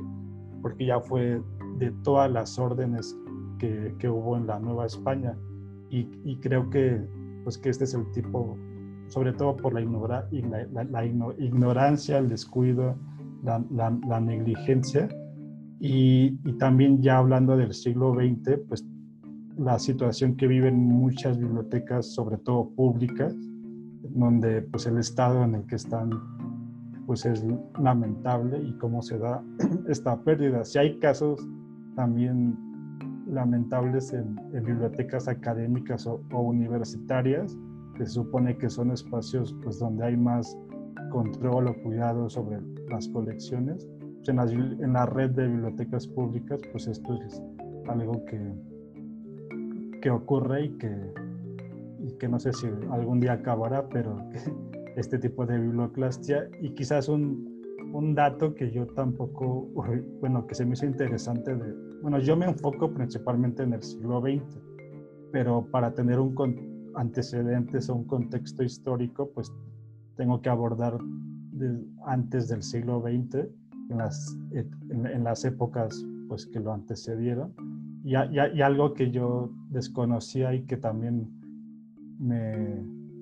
porque 0.60 0.86
ya 0.86 1.00
fue 1.00 1.42
de 1.78 1.90
todas 2.04 2.30
las 2.30 2.58
órdenes 2.60 3.16
que, 3.58 3.92
que 3.98 4.08
hubo 4.08 4.36
en 4.36 4.46
la 4.46 4.60
Nueva 4.60 4.86
España. 4.86 5.36
Y, 5.90 6.08
y, 6.24 6.36
creo 6.36 6.70
que, 6.70 7.00
pues 7.42 7.58
que 7.58 7.70
este 7.70 7.84
es 7.84 7.94
el 7.94 8.10
tipo, 8.12 8.56
sobre 9.08 9.32
todo 9.32 9.56
por 9.56 9.74
la, 9.74 9.80
ignora, 9.80 10.28
la, 10.30 10.84
la, 10.84 11.04
ignorancia, 11.04 12.18
el 12.18 12.28
descuido, 12.28 12.96
la, 13.42 13.62
la 14.06 14.20
negligencia. 14.20 15.08
Y, 15.80 16.38
y, 16.44 16.52
también 16.58 17.02
ya 17.02 17.18
hablando 17.18 17.56
del 17.56 17.74
siglo 17.74 18.14
XX, 18.14 18.60
pues 18.68 18.86
la 19.58 19.78
situación 19.78 20.36
que 20.36 20.46
viven 20.46 20.76
muchas 20.76 21.36
bibliotecas, 21.36 22.14
sobre 22.14 22.38
todo 22.38 22.70
públicas, 22.70 23.36
donde 24.02 24.62
pues 24.62 24.86
el 24.86 24.98
estado 24.98 25.44
en 25.44 25.54
el 25.54 25.66
que 25.66 25.76
están 25.76 26.10
pues 27.06 27.26
es 27.26 27.44
lamentable 27.80 28.62
y 28.62 28.72
cómo 28.78 29.02
se 29.02 29.18
da 29.18 29.42
esta 29.88 30.20
pérdida. 30.22 30.64
Si 30.64 30.78
hay 30.78 30.98
casos 30.98 31.46
también 31.96 32.56
lamentables 33.26 34.12
en, 34.12 34.36
bibliotecas 34.52 35.28
académicas 35.28 36.06
o, 36.06 36.22
universitarias, 36.32 37.56
que 37.96 38.06
se 38.06 38.12
supone 38.12 38.56
que 38.56 38.70
son 38.70 38.90
espacios 38.90 39.54
pues 39.62 39.78
donde 39.78 40.04
hay 40.04 40.16
más 40.16 40.56
control 41.10 41.68
o 41.68 41.82
cuidado 41.82 42.30
sobre 42.30 42.60
las 42.88 43.08
colecciones. 43.08 43.88
Pues, 44.16 44.28
en 44.28 44.36
la, 44.36 44.44
en 44.44 44.92
la 44.92 45.06
red 45.06 45.30
de 45.30 45.48
bibliotecas 45.48 46.06
públicas, 46.06 46.60
pues 46.70 46.86
esto 46.86 47.18
es 47.26 47.42
algo 47.88 48.24
que, 48.26 48.40
que 50.00 50.10
ocurre 50.10 50.66
y 50.66 50.78
que, 50.78 51.12
que 52.22 52.28
no 52.28 52.38
sé 52.38 52.52
si 52.52 52.68
algún 52.92 53.18
día 53.18 53.32
acabará, 53.32 53.88
pero 53.88 54.16
este 54.96 55.18
tipo 55.18 55.44
de 55.44 55.58
biblioclastia 55.58 56.48
y 56.60 56.70
quizás 56.70 57.08
un, 57.08 57.60
un 57.92 58.14
dato 58.14 58.54
que 58.54 58.70
yo 58.70 58.86
tampoco, 58.86 59.68
bueno, 60.20 60.46
que 60.46 60.54
se 60.54 60.64
me 60.64 60.74
hizo 60.74 60.86
interesante 60.86 61.52
de, 61.56 61.74
bueno, 62.00 62.20
yo 62.20 62.36
me 62.36 62.46
enfoco 62.46 62.94
principalmente 62.94 63.64
en 63.64 63.72
el 63.72 63.82
siglo 63.82 64.20
XX, 64.20 64.60
pero 65.32 65.66
para 65.68 65.92
tener 65.94 66.20
un 66.20 66.92
antecedentes 66.94 67.90
o 67.90 67.96
un 67.96 68.04
contexto 68.04 68.62
histórico, 68.62 69.28
pues 69.34 69.52
tengo 70.16 70.40
que 70.42 70.48
abordar 70.48 70.96
antes 72.06 72.46
del 72.46 72.62
siglo 72.62 73.00
XX, 73.00 73.48
en 73.90 73.98
las, 73.98 74.38
en, 74.52 75.24
las 75.24 75.44
épocas 75.44 76.06
pues, 76.28 76.46
que 76.46 76.60
lo 76.60 76.72
antecedieron, 76.72 77.52
y, 78.04 78.12
y, 78.12 78.62
algo 78.62 78.94
que 78.94 79.10
yo 79.10 79.50
desconocía 79.70 80.54
y 80.54 80.62
que 80.62 80.76
también 80.76 81.41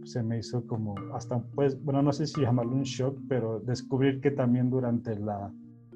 se 0.04 0.22
me 0.22 0.38
hizo 0.38 0.66
como 0.66 0.94
hasta, 1.14 1.40
pues, 1.54 1.82
bueno, 1.84 2.02
no 2.02 2.12
sé 2.12 2.26
si 2.26 2.40
llamarlo 2.40 2.72
un 2.72 2.82
shock, 2.82 3.18
pero 3.28 3.60
descubrir 3.60 4.20
que 4.20 4.30
también 4.30 4.70
durante 4.70 5.18
la 5.18 5.52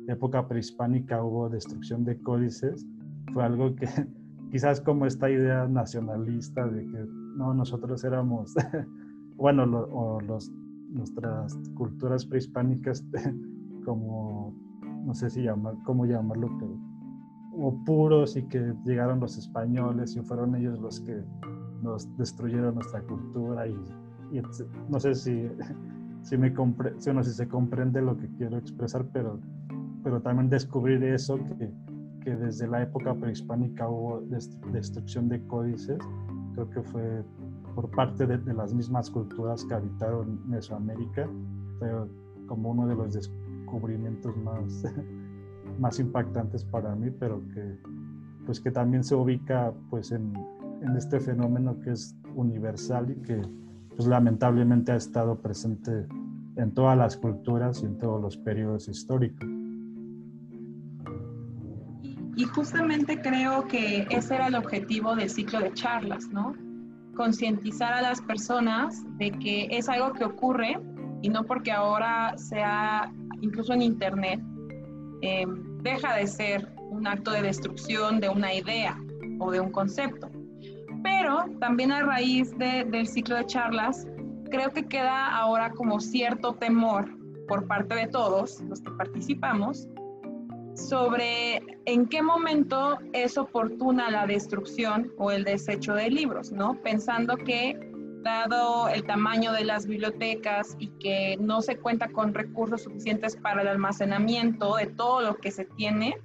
época 0.08 0.46
prehispánica 0.46 1.22
hubo 1.22 1.48
destrucción 1.48 2.04
de 2.04 2.20
códices, 2.20 2.86
fue 3.32 3.44
algo 3.44 3.74
que 3.74 3.88
quizás 4.50 4.80
como 4.80 5.06
esta 5.06 5.30
idea 5.30 5.66
nacionalista 5.66 6.66
de 6.66 6.86
que 6.86 7.06
no, 7.36 7.54
nosotros 7.54 8.04
éramos, 8.04 8.54
bueno, 9.36 9.64
o 9.64 10.20
los, 10.20 10.52
nuestras 10.90 11.56
culturas 11.74 12.24
prehispánicas 12.24 13.04
como, 13.84 14.54
no 15.04 15.14
sé 15.14 15.30
si 15.30 15.42
llamar, 15.42 15.74
cómo 15.84 16.06
llamarlo, 16.06 16.50
pero, 16.58 16.78
o 17.56 17.84
puros 17.84 18.36
y 18.36 18.42
que 18.48 18.74
llegaron 18.84 19.20
los 19.20 19.38
españoles 19.38 20.16
y 20.16 20.20
fueron 20.20 20.56
ellos 20.56 20.78
los 20.80 21.00
que 21.00 21.22
nos 21.84 22.16
destruyeron 22.16 22.74
nuestra 22.74 23.00
cultura 23.02 23.68
y, 23.68 23.78
no 24.88 24.98
sé 24.98 25.14
si, 25.14 25.48
si, 26.22 26.36
me 26.36 26.52
compre, 26.52 26.94
si, 26.98 27.12
no, 27.12 27.22
si 27.22 27.32
se 27.32 27.46
comprende 27.46 28.02
lo 28.02 28.16
que 28.16 28.28
quiero 28.36 28.56
expresar, 28.58 29.06
pero, 29.12 29.38
pero 30.02 30.20
también 30.20 30.48
descubrir 30.48 31.04
eso, 31.04 31.38
que, 31.38 31.70
que 32.22 32.34
desde 32.34 32.66
la 32.66 32.82
época 32.82 33.14
prehispánica 33.14 33.88
hubo 33.88 34.22
destrucción 34.72 35.28
de 35.28 35.46
códices, 35.46 35.98
creo 36.54 36.70
que 36.70 36.82
fue 36.82 37.22
por 37.74 37.90
parte 37.90 38.26
de, 38.26 38.38
de, 38.38 38.54
las 38.54 38.72
mismas 38.72 39.10
culturas 39.10 39.64
que 39.64 39.74
habitaron 39.74 40.40
Mesoamérica, 40.48 41.28
fue 41.78 41.90
como 42.46 42.70
uno 42.70 42.86
de 42.86 42.94
los 42.94 43.12
descubrimientos 43.14 44.36
más, 44.38 44.84
más 45.78 45.98
impactantes 45.98 46.64
para 46.64 46.94
mí, 46.94 47.10
pero 47.10 47.42
que, 47.52 47.78
pues 48.46 48.60
que 48.60 48.70
también 48.70 49.04
se 49.04 49.14
ubica 49.14 49.72
pues 49.90 50.12
en, 50.12 50.32
en 50.84 50.96
este 50.96 51.18
fenómeno 51.20 51.80
que 51.80 51.92
es 51.92 52.14
universal 52.34 53.10
y 53.10 53.22
que 53.22 53.42
pues 53.96 54.06
lamentablemente 54.06 54.92
ha 54.92 54.96
estado 54.96 55.40
presente 55.40 56.06
en 56.56 56.72
todas 56.74 56.96
las 56.96 57.16
culturas 57.16 57.82
y 57.82 57.86
en 57.86 57.98
todos 57.98 58.20
los 58.20 58.36
periodos 58.36 58.88
históricos. 58.88 59.48
Y 62.36 62.44
justamente 62.44 63.20
creo 63.20 63.66
que 63.68 64.06
ese 64.10 64.34
era 64.34 64.48
el 64.48 64.56
objetivo 64.56 65.14
del 65.14 65.30
ciclo 65.30 65.60
de 65.60 65.72
charlas, 65.72 66.28
¿no? 66.28 66.54
Concientizar 67.16 67.92
a 67.92 68.02
las 68.02 68.20
personas 68.20 69.04
de 69.18 69.30
que 69.30 69.68
es 69.70 69.88
algo 69.88 70.12
que 70.12 70.24
ocurre 70.24 70.80
y 71.22 71.28
no 71.28 71.44
porque 71.44 71.70
ahora 71.70 72.36
sea, 72.36 73.12
incluso 73.40 73.72
en 73.72 73.82
Internet, 73.82 74.40
eh, 75.22 75.46
deja 75.82 76.16
de 76.16 76.26
ser 76.26 76.74
un 76.90 77.06
acto 77.06 77.30
de 77.30 77.42
destrucción 77.42 78.18
de 78.20 78.28
una 78.28 78.52
idea 78.52 78.98
o 79.38 79.52
de 79.52 79.60
un 79.60 79.70
concepto. 79.70 80.28
Pero 81.04 81.44
también 81.60 81.92
a 81.92 82.02
raíz 82.02 82.56
del 82.58 83.06
ciclo 83.06 83.36
de 83.36 83.46
charlas, 83.46 84.08
creo 84.50 84.70
que 84.70 84.88
queda 84.88 85.36
ahora 85.36 85.70
como 85.70 86.00
cierto 86.00 86.54
temor 86.54 87.08
por 87.46 87.66
parte 87.66 87.94
de 87.94 88.06
todos 88.08 88.60
los 88.62 88.80
que 88.80 88.90
participamos 88.92 89.86
sobre 90.74 91.62
en 91.84 92.06
qué 92.06 92.22
momento 92.22 92.98
es 93.12 93.36
oportuna 93.38 94.10
la 94.10 94.26
destrucción 94.26 95.12
o 95.18 95.30
el 95.30 95.44
desecho 95.44 95.94
de 95.94 96.10
libros, 96.10 96.50
¿no? 96.50 96.80
Pensando 96.82 97.36
que 97.36 97.78
dado 98.22 98.88
el 98.88 99.04
tamaño 99.04 99.52
de 99.52 99.64
las 99.64 99.86
bibliotecas 99.86 100.74
y 100.78 100.88
que 100.98 101.36
no 101.38 101.60
se 101.60 101.76
cuenta 101.76 102.08
con 102.08 102.32
recursos 102.32 102.82
suficientes 102.82 103.36
para 103.36 103.60
el 103.62 103.68
almacenamiento 103.68 104.76
de 104.76 104.86
todo 104.86 105.20
lo 105.20 105.36
que 105.36 105.50
se 105.50 105.66
tiene, 105.66 106.16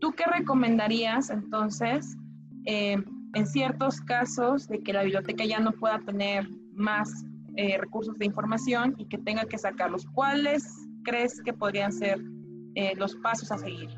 ¿tú 0.00 0.12
qué 0.12 0.24
recomendarías 0.24 1.30
entonces 1.30 2.16
eh, 2.64 3.02
en 3.36 3.46
ciertos 3.46 4.00
casos 4.00 4.66
de 4.66 4.82
que 4.82 4.94
la 4.94 5.02
biblioteca 5.02 5.44
ya 5.44 5.60
no 5.60 5.72
pueda 5.72 5.98
tener 6.00 6.48
más 6.72 7.26
eh, 7.56 7.76
recursos 7.78 8.16
de 8.18 8.24
información 8.24 8.94
y 8.96 9.04
que 9.04 9.18
tenga 9.18 9.44
que 9.44 9.58
sacarlos. 9.58 10.06
¿Cuáles 10.14 10.88
crees 11.04 11.42
que 11.42 11.52
podrían 11.52 11.92
ser 11.92 12.18
eh, 12.76 12.94
los 12.96 13.14
pasos 13.16 13.52
a 13.52 13.58
seguir? 13.58 13.90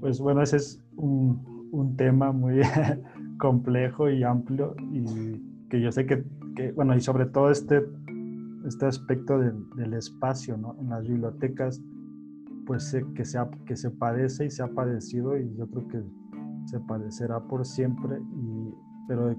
Pues 0.00 0.18
bueno, 0.18 0.42
ese 0.42 0.56
es 0.56 0.84
un, 0.96 1.68
un 1.70 1.96
tema 1.96 2.32
muy 2.32 2.62
complejo 3.38 4.10
y 4.10 4.24
amplio 4.24 4.74
y 4.90 5.40
que 5.70 5.80
yo 5.80 5.92
sé 5.92 6.04
que, 6.04 6.24
que, 6.56 6.72
bueno, 6.72 6.96
y 6.96 7.00
sobre 7.00 7.26
todo 7.26 7.52
este, 7.52 7.80
este 8.66 8.86
aspecto 8.86 9.38
del, 9.38 9.70
del 9.76 9.94
espacio, 9.94 10.56
¿no? 10.56 10.76
En 10.80 10.88
las 10.88 11.06
bibliotecas, 11.06 11.80
pues 12.66 12.96
que, 13.14 13.24
se 13.24 13.38
que 13.66 13.76
se 13.76 13.90
padece 13.90 14.46
y 14.46 14.50
se 14.50 14.64
ha 14.64 14.68
padecido 14.68 15.38
y 15.38 15.54
yo 15.56 15.68
creo 15.68 15.88
que 15.88 16.02
se 16.64 16.80
padecerá 16.80 17.40
por 17.40 17.64
siempre, 17.64 18.20
y, 18.20 18.74
pero 19.06 19.34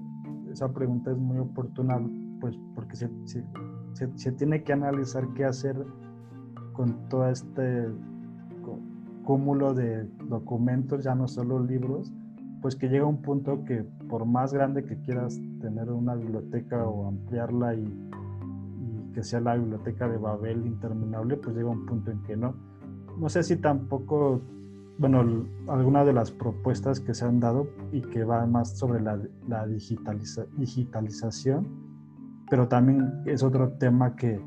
esa 0.50 0.72
pregunta 0.72 1.10
es 1.10 1.18
muy 1.18 1.38
oportuna, 1.38 2.00
pues 2.40 2.58
porque 2.74 2.96
se, 2.96 3.10
se, 4.14 4.32
tiene 4.32 4.62
que 4.62 4.72
analizar 4.72 5.26
qué 5.34 5.44
hacer 5.44 5.76
con 6.72 7.08
todo 7.08 7.28
este 7.28 7.88
cúmulo 9.24 9.74
de 9.74 10.04
documentos, 10.28 11.04
ya 11.04 11.14
no 11.14 11.26
solo 11.26 11.58
libros, 11.58 12.12
pues 12.62 12.76
que 12.76 12.88
llega 12.88 13.06
un 13.06 13.22
punto 13.22 13.64
que 13.64 13.84
por 14.08 14.24
más 14.24 14.52
grande 14.52 14.84
que 14.84 14.96
quieras 15.00 15.40
tener 15.60 15.90
una 15.90 16.14
biblioteca 16.14 16.86
o 16.86 17.08
ampliarla 17.08 17.74
y, 17.74 17.82
y, 17.82 19.12
que 19.12 19.22
sea 19.22 19.40
la 19.40 19.56
biblioteca 19.56 20.08
de 20.08 20.18
Babel 20.18 20.66
interminable, 20.66 21.36
pues 21.36 21.56
llega 21.56 21.70
un 21.70 21.86
punto 21.86 22.10
en 22.10 22.22
que 22.22 22.36
no. 22.36 22.54
No 23.18 23.28
sé 23.28 23.42
si 23.42 23.56
tampoco 23.56 24.42
bueno, 24.98 25.46
algunas 25.68 26.06
de 26.06 26.12
las 26.12 26.30
propuestas 26.30 27.00
que 27.00 27.14
se 27.14 27.24
han 27.24 27.40
dado 27.40 27.68
y 27.92 28.00
que 28.00 28.24
van 28.24 28.52
más 28.52 28.78
sobre 28.78 29.00
la, 29.00 29.20
la 29.46 29.66
digitalización, 29.66 31.66
pero 32.48 32.68
también 32.68 33.22
es 33.26 33.42
otro 33.42 33.72
tema 33.72 34.16
que, 34.16 34.40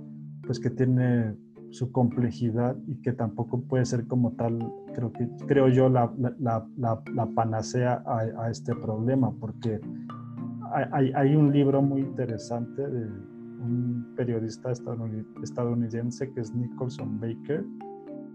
pues, 0.46 0.60
que 0.60 0.70
tiene 0.70 1.36
su 1.70 1.92
complejidad 1.92 2.76
y 2.88 2.96
que 3.02 3.14
tampoco 3.14 3.62
puede 3.62 3.86
ser 3.86 4.08
como 4.08 4.32
tal, 4.32 4.74
creo, 4.96 5.14
que, 5.14 5.30
creo 5.46 5.68
yo, 5.68 5.88
la, 5.88 6.12
la, 6.40 6.68
la 6.78 7.26
panacea 7.36 8.02
a, 8.06 8.44
a, 8.44 8.50
este 8.50 8.74
problema, 8.74 9.32
porque 9.40 9.80
hay, 10.92 11.12
hay, 11.14 11.36
un 11.36 11.52
libro 11.52 11.82
muy 11.82 12.02
interesante 12.02 12.88
de 12.88 13.06
un 13.62 14.14
periodista 14.16 14.72
estadounidense 14.72 16.32
que 16.32 16.42
es 16.42 16.56
Nicholson 16.56 17.20
Baker, 17.20 17.64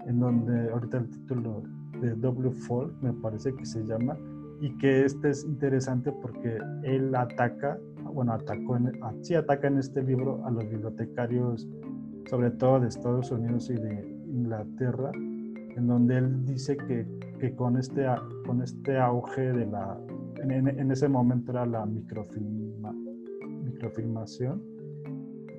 en 0.07 0.21
donde 0.21 0.71
ahorita 0.71 0.99
el 0.99 1.11
título 1.11 1.65
de 2.01 2.15
W. 2.15 2.51
Folk, 2.51 2.93
me 3.03 3.13
parece 3.13 3.55
que 3.55 3.65
se 3.65 3.85
llama, 3.85 4.17
y 4.61 4.77
que 4.79 5.05
este 5.05 5.31
es 5.31 5.45
interesante 5.45 6.13
porque 6.13 6.59
él 6.85 7.15
ataca, 7.15 7.79
bueno, 8.13 8.33
atacó 8.33 8.77
en, 8.77 8.93
ah, 9.03 9.13
sí 9.21 9.35
ataca 9.35 9.69
en 9.69 9.79
este 9.79 10.03
libro 10.03 10.45
a 10.47 10.51
los 10.51 10.69
bibliotecarios, 10.69 11.69
sobre 12.31 12.51
todo 12.53 12.81
de 12.81 12.89
Estados 12.89 13.31
Unidos 13.31 13.69
y 13.71 13.75
de 13.75 14.09
Inglaterra, 14.27 15.11
en 15.15 15.87
donde 15.87 16.19
él 16.19 16.45
dice 16.47 16.77
que, 16.77 17.07
que 17.41 17.55
con, 17.55 17.77
este, 17.77 18.07
con 18.47 18.63
este 18.63 18.99
auge 18.99 19.53
de 19.53 19.67
la, 19.67 19.99
en, 20.43 20.69
en 20.69 20.91
ese 20.91 21.09
momento 21.09 21.53
era 21.53 21.67
la 21.67 21.85
microfilma, 21.85 22.95
microfilmación, 23.65 24.63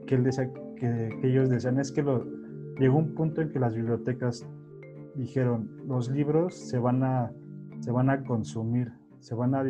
que, 0.08 0.16
él 0.16 0.24
decía, 0.24 0.52
que, 0.78 1.10
que 1.22 1.28
ellos 1.28 1.50
decían 1.50 1.80
es 1.80 1.92
que 1.92 2.02
lo, 2.02 2.26
llegó 2.80 2.98
un 2.98 3.14
punto 3.14 3.42
en 3.42 3.52
que 3.52 3.60
las 3.60 3.76
bibliotecas 3.76 4.48
dijeron, 5.16 5.70
los 5.88 6.10
libros 6.10 6.56
se 6.56 6.78
van 6.78 7.04
a, 7.04 7.32
se 7.80 7.92
van 7.92 8.10
a 8.10 8.24
consumir, 8.24 8.92
se 9.20 9.36
van 9.36 9.56
a, 9.56 9.64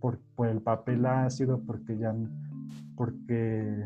por, 0.00 0.20
el 0.48 0.60
papel 0.60 1.06
ácido, 1.06 1.60
porque 1.66 1.96
ya, 1.98 2.14
porque, 2.96 3.84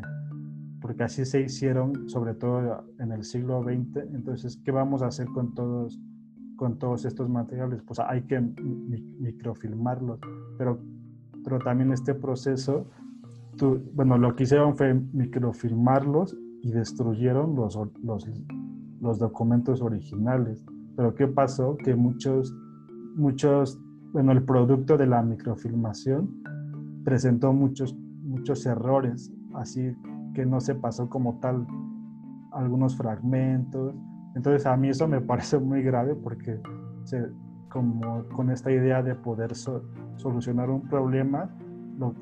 porque 0.81 1.03
así 1.03 1.25
se 1.25 1.41
hicieron, 1.41 2.09
sobre 2.09 2.33
todo 2.33 2.85
en 2.99 3.11
el 3.11 3.23
siglo 3.23 3.63
XX. 3.63 3.97
Entonces, 4.13 4.57
¿qué 4.63 4.71
vamos 4.71 5.01
a 5.01 5.07
hacer 5.07 5.27
con 5.27 5.53
todos, 5.53 5.99
con 6.55 6.77
todos 6.79 7.05
estos 7.05 7.29
materiales? 7.29 7.81
Pues 7.83 7.99
hay 7.99 8.23
que 8.23 8.39
microfilmarlos, 8.39 10.19
pero, 10.57 10.79
pero 11.43 11.59
también 11.59 11.91
este 11.91 12.13
proceso, 12.13 12.87
bueno, 13.93 14.17
lo 14.17 14.35
que 14.35 14.43
hicieron 14.43 14.75
fue 14.75 14.93
microfilmarlos 14.93 16.37
y 16.61 16.71
destruyeron 16.71 17.55
los, 17.55 17.77
los, 18.03 18.27
los 18.99 19.19
documentos 19.19 19.81
originales. 19.81 20.65
Pero 20.95 21.13
¿qué 21.15 21.27
pasó? 21.27 21.77
Que 21.77 21.95
muchos, 21.95 22.53
muchos 23.15 23.79
bueno, 24.15 24.31
el 24.31 24.43
producto 24.43 24.97
de 24.97 25.07
la 25.07 25.21
microfilmación 25.21 26.41
presentó 27.03 27.51
muchos, 27.51 27.93
muchos 28.23 28.65
errores, 28.65 29.29
así 29.55 29.93
que 30.33 30.45
no 30.45 30.61
se 30.61 30.73
pasó 30.73 31.09
como 31.09 31.39
tal 31.41 31.67
algunos 32.53 32.95
fragmentos. 32.95 33.93
Entonces 34.35 34.65
a 34.65 34.77
mí 34.77 34.87
eso 34.87 35.07
me 35.07 35.19
parece 35.31 35.59
muy 35.59 35.83
grave 35.83 36.15
porque 36.15 36.59
como 37.69 38.23
con 38.29 38.49
esta 38.51 38.71
idea 38.71 39.03
de 39.03 39.15
poder 39.15 39.53
solucionar 39.53 40.69
un 40.69 40.87
problema, 40.87 41.49
lo, 41.99 42.15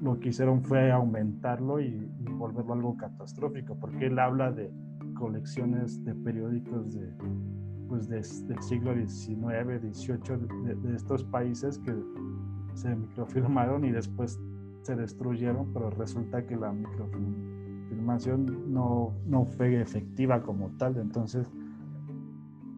lo, 0.00 0.20
que 0.20 0.28
hicieron 0.28 0.62
fue 0.62 0.92
aumentarlo 0.92 1.80
y, 1.80 2.08
volverlo 2.38 2.72
algo 2.74 2.96
catastrófico, 2.96 3.76
porque 3.78 4.06
él 4.06 4.18
habla 4.18 4.52
de 4.52 4.72
colecciones 5.14 6.02
de 6.04 6.14
periódicos 6.14 6.94
de, 6.94 7.12
pues 7.90 8.08
del 8.08 8.24
siglo 8.24 8.94
XIX, 8.94 9.82
XVIII, 9.92 10.76
de, 10.82 10.96
estos 10.96 11.22
países 11.24 11.78
que 11.78 11.94
se 12.72 12.96
microfilmaron 12.96 13.84
y 13.84 13.90
después 13.90 14.40
se 14.80 14.96
destruyeron, 14.96 15.70
pero 15.74 15.90
resulta 15.90 16.46
que 16.46 16.56
la 16.56 16.72
microfilmación 16.72 18.72
no, 18.72 19.12
no 19.26 19.44
fue 19.44 19.82
efectiva 19.82 20.42
como 20.42 20.70
tal. 20.78 20.96
Entonces, 20.96 21.50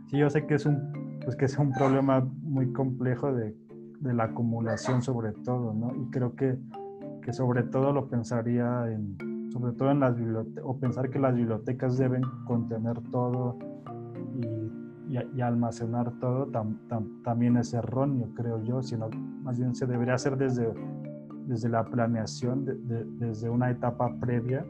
sí, 0.06 0.18
yo 0.18 0.28
sé 0.28 0.44
que 0.46 0.54
es 0.54 0.66
un, 0.66 1.20
pues 1.22 1.36
que 1.36 1.44
es 1.44 1.56
un 1.56 1.72
problema 1.72 2.28
muy 2.42 2.72
complejo 2.72 3.32
de, 3.32 3.54
de 4.00 4.14
la 4.14 4.24
acumulación 4.24 5.02
sobre 5.02 5.32
todo, 5.32 5.72
¿no? 5.72 5.94
Y 5.94 6.10
creo 6.10 6.34
que 6.34 6.58
que 7.22 7.32
sobre 7.32 7.62
todo 7.62 7.92
lo 7.92 8.08
pensaría 8.08 8.90
en, 8.90 9.50
sobre 9.52 9.72
todo 9.72 9.90
en 9.90 10.00
las 10.00 10.16
bibliotecas, 10.16 10.64
o 10.64 10.78
pensar 10.78 11.08
que 11.08 11.18
las 11.18 11.34
bibliotecas 11.34 11.96
deben 11.96 12.22
contener 12.46 13.00
todo 13.10 13.58
y, 15.12 15.40
almacenar 15.42 16.18
todo 16.20 16.48
también 17.22 17.58
es 17.58 17.74
erróneo, 17.74 18.28
creo 18.34 18.62
yo, 18.62 18.82
sino 18.82 19.10
más 19.42 19.58
bien 19.58 19.74
se 19.74 19.86
debería 19.86 20.14
hacer 20.14 20.38
desde, 20.38 20.72
desde 21.46 21.68
la 21.68 21.84
planeación, 21.84 22.64
desde 23.18 23.50
una 23.50 23.70
etapa 23.70 24.14
previa 24.20 24.64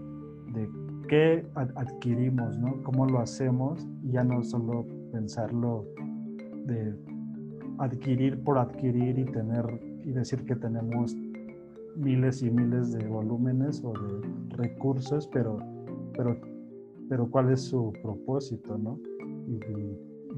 de 0.53 0.69
qué 1.09 1.47
adquirimos, 1.55 2.59
¿no? 2.59 2.83
cómo 2.83 3.07
lo 3.07 3.21
hacemos, 3.21 3.87
y 4.03 4.13
ya 4.13 4.25
no 4.25 4.43
solo 4.43 4.85
pensarlo 5.13 5.87
de 6.67 6.93
adquirir 7.79 8.43
por 8.43 8.59
adquirir 8.59 9.19
y 9.19 9.25
tener 9.27 9.65
y 10.05 10.11
decir 10.11 10.45
que 10.45 10.57
tenemos 10.57 11.17
miles 11.97 12.43
y 12.43 12.51
miles 12.51 12.93
de 12.93 13.07
volúmenes 13.07 13.83
o 13.85 13.93
de 13.93 14.57
recursos, 14.57 15.29
pero, 15.33 15.59
pero, 16.17 16.37
pero 17.09 17.31
cuál 17.31 17.53
es 17.53 17.61
su 17.61 17.93
propósito, 18.03 18.77
¿no? 18.77 18.99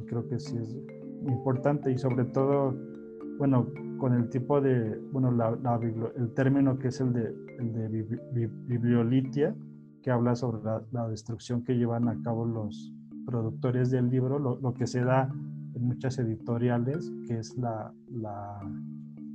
Creo 0.07 0.29
que 0.29 0.39
sí 0.39 0.57
es 0.57 0.77
importante 1.27 1.91
y 1.91 1.99
sobre 1.99 2.25
todo, 2.25 2.75
bueno, 3.39 3.67
con 3.99 4.13
el 4.15 4.29
tipo 4.29 4.61
de, 4.61 4.99
bueno, 5.13 5.31
la, 5.31 5.57
el 6.17 6.35
término 6.35 6.79
que 6.79 6.89
es 6.89 7.01
el 7.01 7.13
de, 7.13 7.35
bibliolitia, 8.67 9.55
que 10.03 10.11
habla 10.11 10.35
sobre 10.35 10.63
la, 10.93 11.09
destrucción 11.09 11.65
que 11.65 11.75
llevan 11.75 12.09
a 12.09 12.21
cabo 12.23 12.45
los 12.45 12.93
productores 13.25 13.91
del 13.91 14.11
libro, 14.11 14.39
lo, 14.39 14.61
lo 14.61 14.75
que 14.75 14.87
se 14.87 15.03
da 15.03 15.33
en 15.75 15.83
muchas 15.83 16.19
editoriales, 16.19 17.11
que 17.27 17.39
es 17.39 17.57
la, 17.57 17.93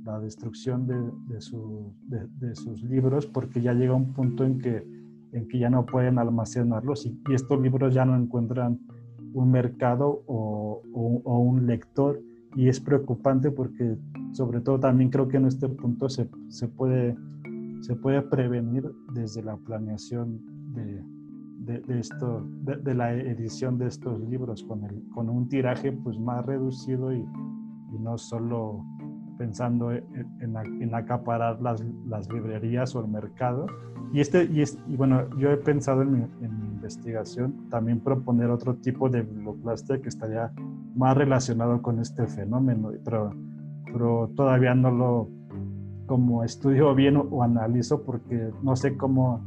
la 0.04 0.18
destrucción 0.18 0.86
de, 0.86 0.94
de, 1.28 2.28
de, 2.40 2.54
sus 2.54 2.82
libros 2.82 3.26
porque 3.26 3.60
ya 3.60 3.72
llega 3.74 3.94
un 3.94 4.12
punto 4.12 4.44
en 4.44 4.58
que, 4.58 4.84
en 5.32 5.48
que 5.48 5.58
ya 5.58 5.70
no 5.70 5.86
pueden 5.86 6.18
almacenarlos 6.18 7.06
y, 7.06 7.18
estos 7.32 7.60
libros 7.60 7.94
ya 7.94 8.04
no 8.04 8.16
encuentran 8.16 8.80
un 9.32 9.50
mercado 9.50 10.22
o, 10.26 10.82
o, 10.92 11.38
un 11.38 11.66
lector 11.66 12.20
y 12.56 12.68
es 12.68 12.80
preocupante 12.80 13.50
porque 13.50 13.96
sobre 14.32 14.60
todo 14.60 14.80
también 14.80 15.10
creo 15.10 15.28
que 15.28 15.36
en 15.36 15.46
este 15.46 15.68
punto 15.68 16.08
se, 16.08 16.28
se 16.48 16.68
puede, 16.68 17.16
se 17.80 17.94
puede 17.96 18.22
prevenir 18.22 18.90
desde 19.14 19.42
la 19.42 19.56
planeación 19.56 20.40
de, 20.74 21.02
de, 21.78 22.00
esto, 22.00 22.44
de, 22.62 22.94
la 22.94 23.14
edición 23.14 23.78
de 23.78 23.86
estos 23.86 24.20
libros 24.20 24.64
con, 24.64 24.84
el, 24.84 25.02
con 25.14 25.28
un 25.28 25.48
tiraje 25.48 25.92
pues 25.92 26.18
más 26.18 26.44
reducido 26.44 27.12
y, 27.12 27.24
no 27.98 28.16
solo 28.16 28.84
pensando 29.36 29.90
en, 29.92 30.94
acaparar 30.94 31.60
las, 31.60 31.84
las, 32.06 32.32
librerías 32.32 32.94
o 32.94 33.00
el 33.00 33.08
mercado. 33.08 33.66
Y, 34.12 34.20
este, 34.20 34.44
y, 34.44 34.62
y 34.62 34.96
bueno, 34.96 35.28
yo 35.38 35.50
he 35.50 35.56
pensado 35.56 36.02
en 36.02 36.12
mi, 36.12 36.20
investigación 36.90 37.68
también 37.70 38.00
proponer 38.00 38.50
otro 38.50 38.74
tipo 38.76 39.08
de 39.08 39.22
biblioplastia 39.22 40.00
que 40.00 40.08
estaría 40.08 40.52
más 40.96 41.16
relacionado 41.16 41.80
con 41.80 42.00
este 42.00 42.26
fenómeno, 42.26 42.90
pero, 43.04 43.32
pero 43.84 44.30
todavía 44.34 44.74
no 44.74 44.90
lo 44.90 45.28
como 46.06 46.42
estudio 46.42 46.92
bien 46.96 47.16
o, 47.16 47.42
analizo 47.44 48.02
porque 48.02 48.50
no 48.62 48.74
sé 48.74 48.96
cómo, 48.96 49.40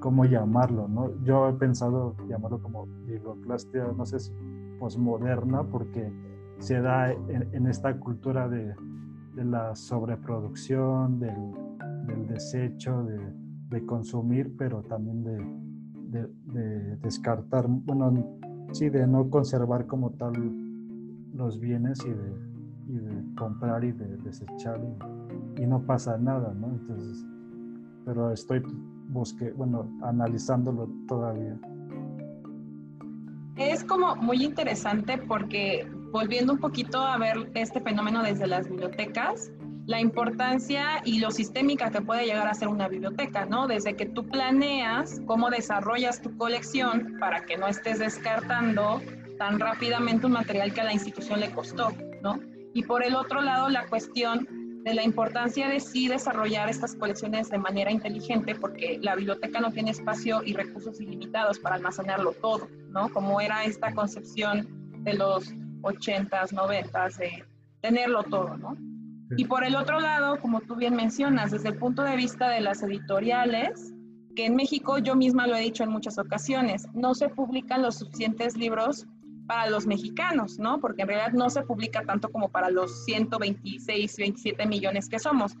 cómo 0.00 0.24
llamarlo, 0.24 0.88
¿no? 0.88 1.10
Yo 1.22 1.50
he 1.50 1.52
pensado 1.52 2.16
llamarlo 2.26 2.62
como 2.62 2.86
biblioplastia, 3.06 3.92
no 3.94 4.06
sé 4.06 4.32
posmoderna, 4.80 5.64
porque 5.64 6.10
se 6.58 6.80
da 6.80 7.12
en 7.12 7.66
esta 7.66 7.98
cultura 7.98 8.48
de, 8.48 8.74
de 9.34 9.44
la 9.44 9.76
sobreproducción, 9.76 11.20
del, 11.20 11.52
del 12.06 12.26
desecho, 12.26 13.04
de, 13.04 13.18
de, 13.68 13.84
consumir, 13.84 14.54
pero 14.56 14.82
también 14.82 15.22
de, 15.22 15.36
de, 16.06 16.96
descartar, 16.96 17.66
bueno, 17.68 18.38
sí, 18.72 18.88
de 18.88 19.06
no 19.06 19.28
conservar 19.30 19.86
como 19.86 20.10
tal 20.10 20.32
los 21.34 21.60
bienes 21.60 21.98
y 22.04 22.10
de, 22.10 22.32
y 22.88 22.98
de 22.98 23.34
comprar 23.36 23.84
y 23.84 23.92
de 23.92 24.16
desechar 24.18 24.80
y, 25.56 25.62
y, 25.62 25.66
no 25.66 25.80
pasa 25.82 26.16
nada, 26.18 26.54
¿no? 26.54 26.68
Entonces, 26.68 27.24
pero 28.04 28.32
estoy 28.32 28.62
busque, 29.08 29.52
bueno, 29.52 29.88
analizándolo 30.02 30.88
todavía. 31.06 31.58
Es 33.56 33.84
como 33.84 34.16
muy 34.16 34.44
interesante 34.44 35.18
porque 35.18 35.88
volviendo 36.12 36.52
un 36.52 36.58
poquito 36.58 36.98
a 36.98 37.16
ver 37.18 37.50
este 37.54 37.80
fenómeno 37.80 38.22
desde 38.22 38.46
las 38.46 38.68
bibliotecas, 38.68 39.50
la 39.86 40.00
importancia 40.00 41.00
y 41.04 41.20
lo 41.20 41.30
sistémica 41.30 41.90
que 41.90 42.00
puede 42.00 42.26
llegar 42.26 42.48
a 42.48 42.54
ser 42.54 42.68
una 42.68 42.88
biblioteca, 42.88 43.46
¿no? 43.46 43.68
Desde 43.68 43.94
que 43.94 44.06
tú 44.06 44.26
planeas 44.26 45.20
cómo 45.26 45.48
desarrollas 45.48 46.20
tu 46.20 46.36
colección 46.36 47.16
para 47.20 47.44
que 47.44 47.56
no 47.56 47.68
estés 47.68 48.00
descartando 48.00 49.00
tan 49.38 49.60
rápidamente 49.60 50.26
un 50.26 50.32
material 50.32 50.72
que 50.72 50.80
a 50.80 50.84
la 50.84 50.92
institución 50.92 51.38
le 51.38 51.50
costó, 51.50 51.92
¿no? 52.20 52.40
Y 52.74 52.82
por 52.82 53.04
el 53.04 53.14
otro 53.14 53.40
lado, 53.40 53.68
la 53.68 53.86
cuestión 53.86 54.48
de 54.82 54.94
la 54.94 55.04
importancia 55.04 55.68
de 55.68 55.78
sí 55.78 56.08
desarrollar 56.08 56.68
estas 56.68 56.94
colecciones 56.94 57.48
de 57.50 57.58
manera 57.58 57.90
inteligente, 57.90 58.54
porque 58.54 58.98
la 59.00 59.14
biblioteca 59.14 59.60
no 59.60 59.70
tiene 59.72 59.92
espacio 59.92 60.42
y 60.44 60.52
recursos 60.52 61.00
ilimitados 61.00 61.58
para 61.60 61.76
almacenarlo 61.76 62.32
todo, 62.32 62.68
¿no? 62.88 63.08
Como 63.10 63.40
era 63.40 63.64
esta 63.64 63.94
concepción 63.94 64.66
de 65.04 65.14
los 65.14 65.52
80s, 65.82 66.52
90s, 66.52 67.16
de 67.18 67.44
tenerlo 67.80 68.24
todo, 68.24 68.56
¿no? 68.56 68.76
Y 69.36 69.46
por 69.46 69.64
el 69.64 69.74
otro 69.74 70.00
lado, 70.00 70.40
como 70.40 70.60
tú 70.60 70.76
bien 70.76 70.94
mencionas, 70.94 71.50
desde 71.50 71.70
el 71.70 71.78
punto 71.78 72.02
de 72.02 72.16
vista 72.16 72.48
de 72.48 72.60
las 72.60 72.82
editoriales, 72.82 73.92
que 74.36 74.46
en 74.46 74.54
México 74.54 74.98
yo 74.98 75.16
misma 75.16 75.46
lo 75.46 75.56
he 75.56 75.60
dicho 75.60 75.82
en 75.82 75.90
muchas 75.90 76.18
ocasiones, 76.18 76.86
no 76.94 77.14
se 77.14 77.28
publican 77.28 77.82
los 77.82 77.96
suficientes 77.96 78.56
libros 78.56 79.06
para 79.46 79.68
los 79.68 79.86
mexicanos, 79.86 80.58
¿no? 80.58 80.80
Porque 80.80 81.02
en 81.02 81.08
realidad 81.08 81.32
no 81.32 81.50
se 81.50 81.62
publica 81.62 82.02
tanto 82.02 82.30
como 82.30 82.50
para 82.50 82.70
los 82.70 83.04
126, 83.04 84.16
27 84.16 84.66
millones 84.66 85.08
que 85.08 85.18
somos. 85.18 85.56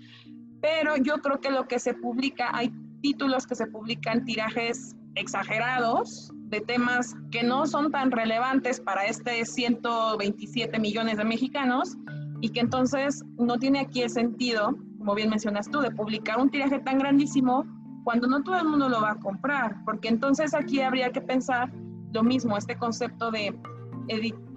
Pero 0.60 0.96
yo 0.96 1.16
creo 1.18 1.40
que 1.40 1.50
lo 1.50 1.66
que 1.66 1.78
se 1.78 1.94
publica, 1.94 2.50
hay 2.52 2.72
títulos 3.00 3.46
que 3.46 3.54
se 3.54 3.66
publican 3.66 4.24
tirajes 4.24 4.94
exagerados 5.14 6.30
de 6.34 6.60
temas 6.60 7.14
que 7.30 7.42
no 7.42 7.66
son 7.66 7.90
tan 7.90 8.10
relevantes 8.10 8.80
para 8.80 9.06
este 9.06 9.44
127 9.44 10.78
millones 10.78 11.16
de 11.16 11.24
mexicanos 11.24 11.96
y 12.40 12.50
que 12.50 12.60
entonces 12.60 13.24
no 13.38 13.58
tiene 13.58 13.80
aquí 13.80 14.02
el 14.02 14.10
sentido, 14.10 14.76
como 14.98 15.14
bien 15.14 15.30
mencionas 15.30 15.70
tú, 15.70 15.80
de 15.80 15.90
publicar 15.90 16.38
un 16.38 16.50
tiraje 16.50 16.78
tan 16.78 16.98
grandísimo 16.98 17.64
cuando 18.04 18.28
no 18.28 18.42
todo 18.42 18.56
el 18.56 18.68
mundo 18.68 18.88
lo 18.88 19.00
va 19.00 19.12
a 19.12 19.16
comprar, 19.16 19.84
porque 19.84 20.08
entonces 20.08 20.54
aquí 20.54 20.80
habría 20.80 21.10
que 21.10 21.20
pensar 21.20 21.72
lo 22.12 22.22
mismo, 22.22 22.56
este 22.56 22.76
concepto 22.76 23.30
de 23.30 23.58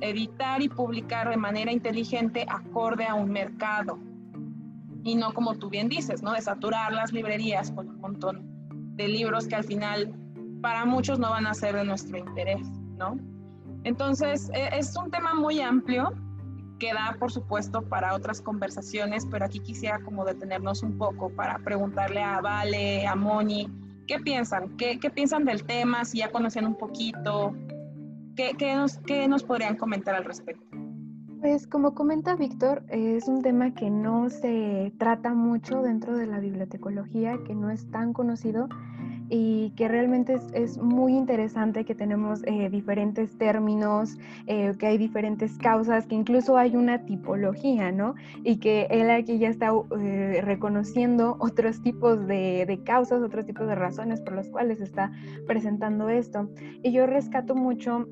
editar 0.02 0.62
y 0.62 0.70
publicar 0.70 1.30
de 1.30 1.38
manera 1.38 1.72
inteligente 1.72 2.46
acorde 2.48 3.06
a 3.06 3.16
un 3.16 3.32
mercado 3.32 3.98
y 5.04 5.16
no 5.16 5.34
como 5.34 5.56
tú 5.56 5.70
bien 5.70 5.90
dices, 5.90 6.22
¿no? 6.22 6.34
De 6.34 6.42
saturar 6.42 6.94
las 6.94 7.12
librerías 7.12 7.72
con 7.72 7.90
un 7.90 8.00
montón 8.00 8.42
de 8.96 9.08
libros 9.08 9.48
que 9.48 9.56
al 9.56 9.64
final 9.64 10.14
para 10.62 10.86
muchos 10.86 11.20
no 11.20 11.30
van 11.30 11.48
a 11.48 11.54
ser 11.54 11.76
de 11.76 11.86
nuestro 11.86 12.18
interés, 12.18 12.68
¿no? 12.98 13.18
Entonces, 13.84 14.50
e, 14.54 14.78
es 14.78 14.96
un 14.96 15.10
tema 15.10 15.34
muy 15.34 15.62
amplio 15.62 16.14
que 16.80 16.94
da, 16.94 17.16
por 17.20 17.32
supuesto, 17.32 17.84
para 17.84 18.16
otras 18.16 18.42
conversaciones, 18.42 19.26
pero 19.26 19.46
aquí 19.46 19.60
quisiera 19.60 20.00
como 20.00 20.26
detenernos 20.26 20.82
un 20.82 20.98
poco 20.98 21.30
para 21.30 21.60
preguntarle 21.60 22.24
a 22.24 22.42
Vale, 22.42 23.06
a 23.06 23.16
Moni, 23.16 23.70
¿qué 24.08 24.20
piensan? 24.20 24.76
¿Qué, 24.78 24.98
qué 25.00 25.10
piensan 25.10 25.46
del 25.46 25.64
tema? 25.66 26.06
Si 26.06 26.20
ya 26.20 26.32
conocen 26.32 26.66
un 26.66 26.76
poquito, 26.76 27.54
¿qué, 28.36 28.56
qué, 28.58 28.76
nos, 28.76 28.98
¿qué 29.00 29.28
nos 29.28 29.44
podrían 29.44 29.76
comentar 29.76 30.16
al 30.16 30.24
respecto? 30.26 30.66
Pues 31.42 31.68
como 31.68 31.94
comenta 31.94 32.36
Víctor, 32.36 32.84
es 32.90 33.30
un 33.30 33.42
tema 33.42 33.74
que 33.74 33.90
no 33.90 34.30
se 34.30 34.92
trata 34.98 35.34
mucho 35.34 35.82
dentro 35.82 36.18
de 36.18 36.28
la 36.28 36.40
bibliotecología, 36.40 37.38
que 37.46 37.56
no 37.56 37.70
es 37.70 37.90
tan 37.92 38.12
conocido 38.12 38.68
y 39.30 39.72
que 39.72 39.88
realmente 39.88 40.40
es, 40.54 40.78
muy 40.78 41.16
interesante 41.16 41.86
que 41.86 41.96
tenemos 41.96 42.42
eh, 42.46 42.70
diferentes 42.70 43.38
términos, 43.38 44.18
eh, 44.48 44.74
que 44.78 44.88
hay 44.88 44.98
diferentes 44.98 45.58
causas, 45.58 46.08
que 46.08 46.16
incluso 46.16 46.58
hay 46.58 46.76
una 46.76 47.06
tipología, 47.06 47.92
¿no? 47.92 48.16
Y 48.44 48.58
que 48.58 48.88
él 48.90 49.10
aquí 49.12 49.38
ya 49.38 49.50
está 49.50 49.72
eh, 50.00 50.42
reconociendo 50.44 51.38
otros 51.40 51.82
tipos 51.82 52.26
de, 52.28 52.66
de, 52.66 52.84
causas, 52.84 53.22
otros 53.22 53.46
tipos 53.46 53.68
de 53.68 53.76
razones 53.76 54.22
por 54.22 54.34
las 54.34 54.50
cuales 54.50 54.82
está 54.82 55.12
presentando 55.46 56.10
esto. 56.10 56.50
Y 56.84 56.92
yo 56.92 57.06
rescato 57.06 57.56
mucho 57.56 58.08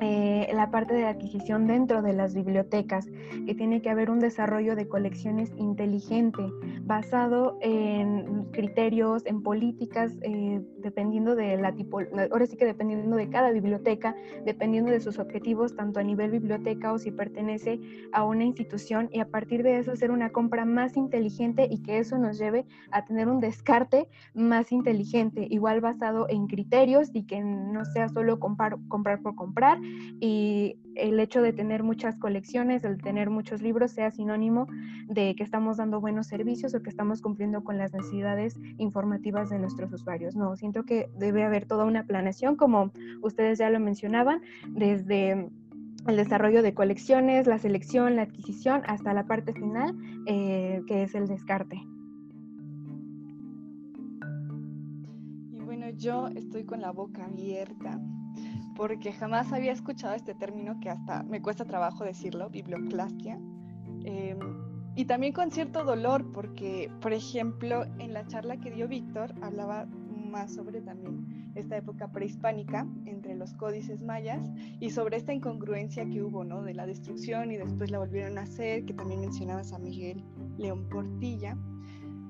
eh, 0.00 0.50
la 0.54 0.70
parte 0.70 0.94
de 0.94 1.06
adquisición 1.06 1.66
dentro 1.66 2.02
de 2.02 2.12
las 2.12 2.34
bibliotecas, 2.34 3.08
que 3.46 3.54
tiene 3.54 3.82
que 3.82 3.90
haber 3.90 4.10
un 4.10 4.18
desarrollo 4.18 4.76
de 4.76 4.88
colecciones 4.88 5.52
inteligente, 5.56 6.42
basado 6.82 7.58
en 7.60 8.44
criterios, 8.52 9.24
en 9.26 9.42
políticas, 9.42 10.12
eh, 10.22 10.60
dependiendo 10.78 11.34
de 11.36 11.56
la 11.56 11.72
tipo, 11.72 12.00
ahora 12.30 12.46
sí 12.46 12.56
que 12.56 12.64
dependiendo 12.64 13.16
de 13.16 13.28
cada 13.28 13.50
biblioteca, 13.50 14.16
dependiendo 14.44 14.90
de 14.90 15.00
sus 15.00 15.18
objetivos, 15.18 15.76
tanto 15.76 16.00
a 16.00 16.02
nivel 16.02 16.30
biblioteca 16.30 16.92
o 16.92 16.98
si 16.98 17.10
pertenece 17.10 17.80
a 18.12 18.24
una 18.24 18.44
institución, 18.44 19.08
y 19.12 19.20
a 19.20 19.28
partir 19.28 19.62
de 19.62 19.78
eso 19.78 19.92
hacer 19.92 20.10
una 20.10 20.30
compra 20.30 20.64
más 20.64 20.96
inteligente 20.96 21.68
y 21.70 21.82
que 21.82 21.98
eso 21.98 22.18
nos 22.18 22.38
lleve 22.38 22.66
a 22.90 23.04
tener 23.04 23.28
un 23.28 23.40
descarte 23.40 24.08
más 24.34 24.72
inteligente, 24.72 25.46
igual 25.50 25.80
basado 25.80 26.26
en 26.28 26.46
criterios 26.46 27.10
y 27.12 27.24
que 27.24 27.40
no 27.40 27.84
sea 27.84 28.08
solo 28.08 28.40
comprar, 28.40 28.76
comprar 28.88 29.20
por 29.20 29.34
comprar, 29.34 29.78
y 30.20 30.76
el 30.94 31.18
hecho 31.18 31.40
de 31.40 31.52
tener 31.52 31.82
muchas 31.82 32.16
colecciones, 32.16 32.84
el 32.84 33.00
tener 33.00 33.30
muchos 33.30 33.62
libros, 33.62 33.92
sea 33.92 34.10
sinónimo 34.10 34.66
de 35.06 35.34
que 35.34 35.42
estamos 35.42 35.78
dando 35.78 36.00
buenos 36.00 36.26
servicios 36.26 36.74
o 36.74 36.82
que 36.82 36.90
estamos 36.90 37.22
cumpliendo 37.22 37.64
con 37.64 37.78
las 37.78 37.92
necesidades 37.92 38.56
informativas 38.78 39.50
de 39.50 39.58
nuestros 39.58 39.92
usuarios. 39.92 40.36
No, 40.36 40.56
siento 40.56 40.84
que 40.84 41.10
debe 41.16 41.44
haber 41.44 41.66
toda 41.66 41.84
una 41.84 42.04
planeación, 42.04 42.56
como 42.56 42.92
ustedes 43.22 43.58
ya 43.58 43.70
lo 43.70 43.80
mencionaban, 43.80 44.42
desde 44.68 45.50
el 46.06 46.16
desarrollo 46.16 46.62
de 46.62 46.74
colecciones, 46.74 47.46
la 47.46 47.58
selección, 47.58 48.16
la 48.16 48.22
adquisición, 48.22 48.82
hasta 48.86 49.14
la 49.14 49.26
parte 49.26 49.52
final, 49.52 49.96
eh, 50.26 50.82
que 50.86 51.02
es 51.02 51.14
el 51.14 51.26
descarte. 51.26 51.76
Y 55.52 55.60
bueno, 55.60 55.90
yo 55.90 56.28
estoy 56.28 56.64
con 56.64 56.80
la 56.80 56.90
boca 56.90 57.24
abierta 57.24 58.00
porque 58.80 59.12
jamás 59.12 59.52
había 59.52 59.72
escuchado 59.72 60.14
este 60.14 60.34
término 60.34 60.80
que 60.80 60.88
hasta 60.88 61.22
me 61.24 61.42
cuesta 61.42 61.66
trabajo 61.66 62.02
decirlo, 62.02 62.48
biblioclastia. 62.48 63.38
Em, 64.04 64.38
y 64.96 65.04
también 65.04 65.34
con 65.34 65.50
cierto 65.50 65.84
dolor, 65.84 66.32
porque, 66.32 66.90
por 67.02 67.12
ejemplo, 67.12 67.84
en 67.98 68.14
la 68.14 68.26
charla 68.26 68.56
que 68.56 68.70
dio 68.70 68.88
Víctor, 68.88 69.34
hablaba 69.42 69.84
más 69.84 70.54
sobre 70.54 70.80
también 70.80 71.52
esta 71.54 71.76
época 71.76 72.10
prehispánica 72.10 72.86
entre 73.04 73.34
los 73.34 73.52
códices 73.52 74.00
mayas 74.00 74.50
y 74.80 74.88
sobre 74.88 75.18
esta 75.18 75.34
incongruencia 75.34 76.08
que 76.08 76.22
hubo, 76.22 76.42
¿no? 76.42 76.62
De 76.62 76.72
la 76.72 76.86
destrucción 76.86 77.52
y 77.52 77.58
después 77.58 77.90
la 77.90 77.98
volvieron 77.98 78.38
a 78.38 78.42
hacer, 78.44 78.86
que 78.86 78.94
también 78.94 79.20
mencionabas 79.20 79.74
a 79.74 79.78
Miguel 79.78 80.24
León 80.56 80.88
Portilla, 80.88 81.54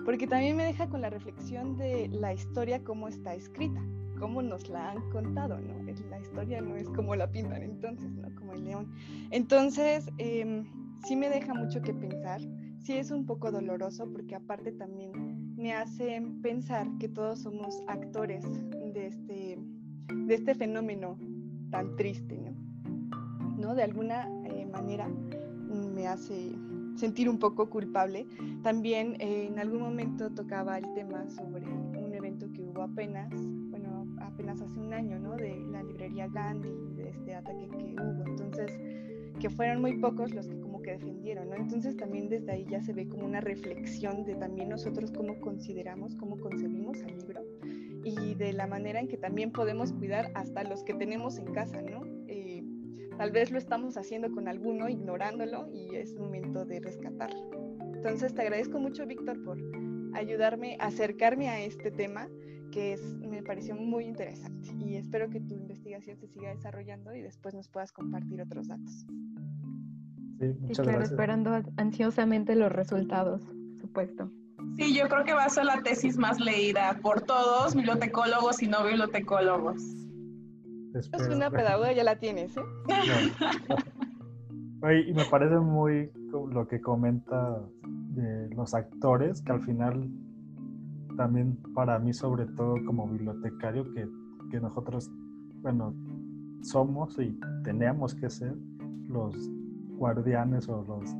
porque 0.04 0.26
también 0.26 0.56
me 0.56 0.64
deja 0.64 0.88
con 0.88 1.00
la 1.00 1.10
reflexión 1.10 1.76
de 1.76 2.08
la 2.08 2.34
historia 2.34 2.82
cómo 2.82 3.06
está 3.06 3.36
escrita 3.36 3.80
cómo 4.20 4.42
nos 4.42 4.68
la 4.68 4.90
han 4.90 5.10
contado, 5.10 5.58
¿no? 5.58 5.82
La 6.10 6.20
historia 6.20 6.60
no 6.60 6.76
es 6.76 6.88
como 6.90 7.16
la 7.16 7.30
pintan 7.30 7.62
entonces, 7.62 8.12
¿no? 8.12 8.32
Como 8.34 8.52
el 8.52 8.64
león. 8.64 8.92
Entonces, 9.30 10.08
em, 10.18 10.64
sí 11.06 11.16
me 11.16 11.30
deja 11.30 11.54
mucho 11.54 11.80
que 11.80 11.94
pensar, 11.94 12.40
sí 12.78 12.92
es 12.92 13.10
un 13.10 13.24
poco 13.24 13.50
doloroso 13.50 14.06
porque 14.12 14.34
aparte 14.34 14.72
también 14.72 15.54
me 15.56 15.72
hace 15.72 16.22
pensar 16.42 16.86
que 16.98 17.08
todos 17.08 17.40
somos 17.40 17.82
actores 17.88 18.44
de 18.70 19.06
este, 19.06 19.58
de 20.26 20.34
este 20.34 20.54
fenómeno 20.54 21.18
tan 21.70 21.96
triste, 21.96 22.38
¿no? 22.38 22.52
¿No? 23.56 23.74
De 23.74 23.82
alguna 23.82 24.28
eh, 24.44 24.66
manera 24.66 25.08
me 25.94 26.06
hace 26.06 26.52
sentir 26.96 27.28
un 27.28 27.38
poco 27.38 27.70
culpable. 27.70 28.26
También 28.62 29.16
eh, 29.20 29.48
en 29.50 29.58
algún 29.58 29.80
momento 29.80 30.30
tocaba 30.30 30.78
el 30.78 30.92
tema 30.92 31.26
sobre 31.28 31.66
un 31.66 32.12
evento 32.12 32.50
que 32.52 32.62
hubo 32.62 32.82
apenas 32.82 33.32
apenas 34.50 34.60
hace 34.60 34.80
un 34.80 34.92
año, 34.92 35.18
¿no? 35.18 35.36
De 35.36 35.56
la 35.70 35.82
librería 35.82 36.28
Gandhi, 36.28 36.70
de 36.96 37.10
este 37.10 37.34
ataque 37.34 37.68
que 37.68 37.94
hubo. 37.94 38.24
Entonces, 38.26 38.78
que 39.40 39.48
fueron 39.48 39.80
muy 39.80 39.98
pocos 39.98 40.34
los 40.34 40.46
que 40.46 40.60
como 40.60 40.82
que 40.82 40.92
defendieron, 40.92 41.48
¿no? 41.48 41.56
Entonces 41.56 41.96
también 41.96 42.28
desde 42.28 42.52
ahí 42.52 42.66
ya 42.68 42.80
se 42.82 42.92
ve 42.92 43.08
como 43.08 43.24
una 43.24 43.40
reflexión 43.40 44.24
de 44.24 44.34
también 44.34 44.68
nosotros 44.68 45.12
cómo 45.12 45.40
consideramos, 45.40 46.14
cómo 46.16 46.38
concebimos 46.38 47.02
al 47.02 47.16
libro 47.16 47.42
y 48.04 48.34
de 48.34 48.52
la 48.52 48.66
manera 48.66 49.00
en 49.00 49.08
que 49.08 49.16
también 49.16 49.50
podemos 49.52 49.92
cuidar 49.92 50.30
hasta 50.34 50.64
los 50.64 50.82
que 50.82 50.94
tenemos 50.94 51.38
en 51.38 51.52
casa, 51.52 51.80
¿no? 51.80 52.02
Eh, 52.28 52.62
tal 53.16 53.30
vez 53.30 53.50
lo 53.50 53.58
estamos 53.58 53.96
haciendo 53.96 54.30
con 54.30 54.48
alguno, 54.48 54.88
ignorándolo 54.88 55.70
y 55.72 55.94
es 55.96 56.14
momento 56.14 56.64
de 56.64 56.80
rescatarlo. 56.80 57.76
Entonces 57.94 58.34
te 58.34 58.42
agradezco 58.42 58.78
mucho, 58.78 59.06
Víctor, 59.06 59.42
por 59.42 59.58
ayudarme 60.14 60.76
a 60.80 60.86
acercarme 60.86 61.48
a 61.48 61.62
este 61.62 61.90
tema 61.90 62.28
que 62.70 62.94
es, 62.94 63.02
me 63.18 63.42
pareció 63.42 63.74
muy 63.74 64.04
interesante 64.04 64.72
y 64.78 64.96
espero 64.96 65.28
que 65.30 65.40
tu 65.40 65.54
investigación 65.54 66.16
se 66.18 66.28
siga 66.28 66.50
desarrollando 66.50 67.14
y 67.14 67.22
después 67.22 67.54
nos 67.54 67.68
puedas 67.68 67.92
compartir 67.92 68.40
otros 68.40 68.68
datos. 68.68 69.06
Sí, 70.38 70.46
muchas 70.60 70.86
claro, 70.86 71.02
esperando 71.02 71.62
ansiosamente 71.76 72.54
los 72.56 72.72
resultados, 72.72 73.42
supuesto. 73.80 74.30
Sí, 74.76 74.94
yo 74.94 75.08
creo 75.08 75.24
que 75.24 75.32
va 75.32 75.44
a 75.44 75.48
ser 75.48 75.64
la 75.64 75.82
tesis 75.82 76.16
más 76.16 76.40
leída 76.40 76.98
por 77.02 77.22
todos, 77.22 77.74
bibliotecólogos 77.74 78.62
y 78.62 78.68
no 78.68 78.84
bibliotecólogos. 78.84 79.82
Es 80.94 81.28
una 81.28 81.50
pedagoga, 81.50 81.92
ya 81.92 82.04
la 82.04 82.16
tienes, 82.16 82.56
¿eh? 82.56 82.62
y 85.08 85.12
me 85.12 85.24
parece 85.26 85.56
muy 85.56 86.10
lo 86.32 86.66
que 86.66 86.80
comenta 86.80 87.60
de 87.84 88.48
los 88.54 88.74
actores, 88.74 89.42
que 89.42 89.52
al 89.52 89.60
final 89.60 90.10
también 91.16 91.58
para 91.74 91.98
mí, 91.98 92.12
sobre 92.12 92.46
todo 92.46 92.74
como 92.86 93.08
bibliotecario, 93.08 93.92
que, 93.92 94.08
que 94.50 94.60
nosotros, 94.60 95.10
bueno, 95.62 95.94
somos 96.62 97.18
y 97.18 97.38
tenemos 97.64 98.14
que 98.14 98.30
ser 98.30 98.54
los 99.08 99.34
guardianes 99.96 100.68
o 100.68 100.84
los 100.86 101.14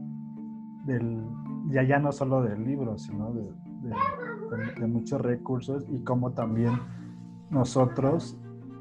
del, 0.87 1.23
ya, 1.69 1.83
ya 1.83 1.99
no 1.99 2.13
solo 2.13 2.43
del 2.43 2.65
libro, 2.65 2.99
sino 2.99 3.33
de, 3.33 3.51
de, 4.79 4.87
muchos 4.87 5.21
recursos 5.21 5.85
y 5.91 6.03
como 6.03 6.33
también 6.33 6.73
nosotros 7.51 8.39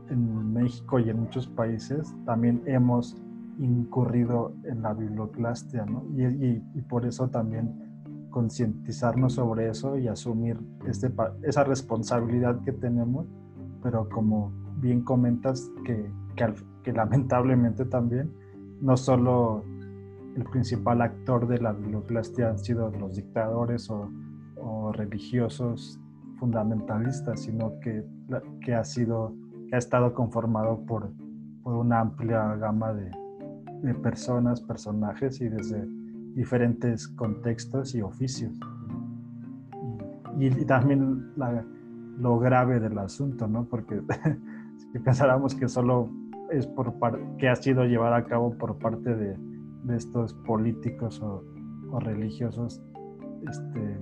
en 0.10 0.53
México 0.53 0.99
y 0.99 1.10
en 1.10 1.20
muchos 1.20 1.47
países 1.47 2.16
también 2.26 2.62
hemos 2.66 3.16
incurrido 3.60 4.53
en 4.64 4.82
la 4.82 4.93
biblioclastia, 4.93 5.86
¿no? 5.86 6.03
Y, 6.16 6.24
y, 6.24 6.64
y 6.74 6.82
por 6.82 7.05
eso 7.05 7.30
también 7.30 7.89
concientizarnos 8.30 9.34
sobre 9.34 9.70
eso 9.70 9.98
y 9.98 10.08
asumir 10.08 10.58
este, 10.88 11.12
esa 11.44 11.64
responsabilidad 11.64 12.62
que 12.64 12.72
tenemos, 12.72 13.26
pero 13.82 14.08
como 14.10 14.52
bien 14.78 15.02
comentas, 15.02 15.70
que, 15.86 16.10
que, 16.84 16.94
lamentablemente 16.94 17.86
también 17.86 18.32
no 18.82 18.98
solo 18.98 19.64
el 20.36 20.44
principal 20.46 21.02
actor 21.02 21.48
de 21.48 21.60
la 21.60 21.74
biblioclastia 21.74 22.50
han 22.50 22.58
sido 22.58 22.90
los 22.92 23.16
dictadores 23.16 23.90
o, 23.90 24.10
religiosos 24.94 26.00
fundamentalistas, 26.40 27.42
sino 27.42 27.80
que, 27.80 28.04
que, 28.62 28.74
ha 28.74 28.84
sido, 28.84 29.34
que 29.70 29.76
ha 29.76 29.78
estado 29.78 30.14
conformado 30.14 30.84
por, 30.86 31.12
por 31.64 31.76
una 31.76 32.00
amplia 32.00 32.56
gama 32.56 32.94
de, 32.94 33.12
de 33.82 33.94
personas, 33.96 34.62
personajes 34.62 35.40
y 35.42 35.48
desde 35.48 35.88
diferentes 36.36 37.08
contextos 37.08 37.96
y 37.96 38.02
oficios. 38.02 38.60
Y, 40.40 40.50
también 40.66 41.34
lo 42.18 42.40
grave 42.40 42.80
del 42.80 42.98
asunto, 42.98 43.48
¿no? 43.48 43.66
Porque 43.66 44.02
si 44.78 45.00
pensáramos 45.00 45.56
que 45.56 45.68
solo 45.68 46.10
es 46.52 46.66
por 46.66 46.94
que 47.38 47.50
ha 47.50 47.56
sido 47.56 47.86
llevado 47.86 48.16
a 48.16 48.26
cabo 48.26 48.58
por 48.58 48.78
parte 48.80 49.16
de, 49.16 49.38
de 49.84 49.96
estos 49.96 50.34
políticos 50.34 51.22
o, 51.22 51.44
o, 51.92 52.00
religiosos, 52.00 52.82
este, 53.48 54.00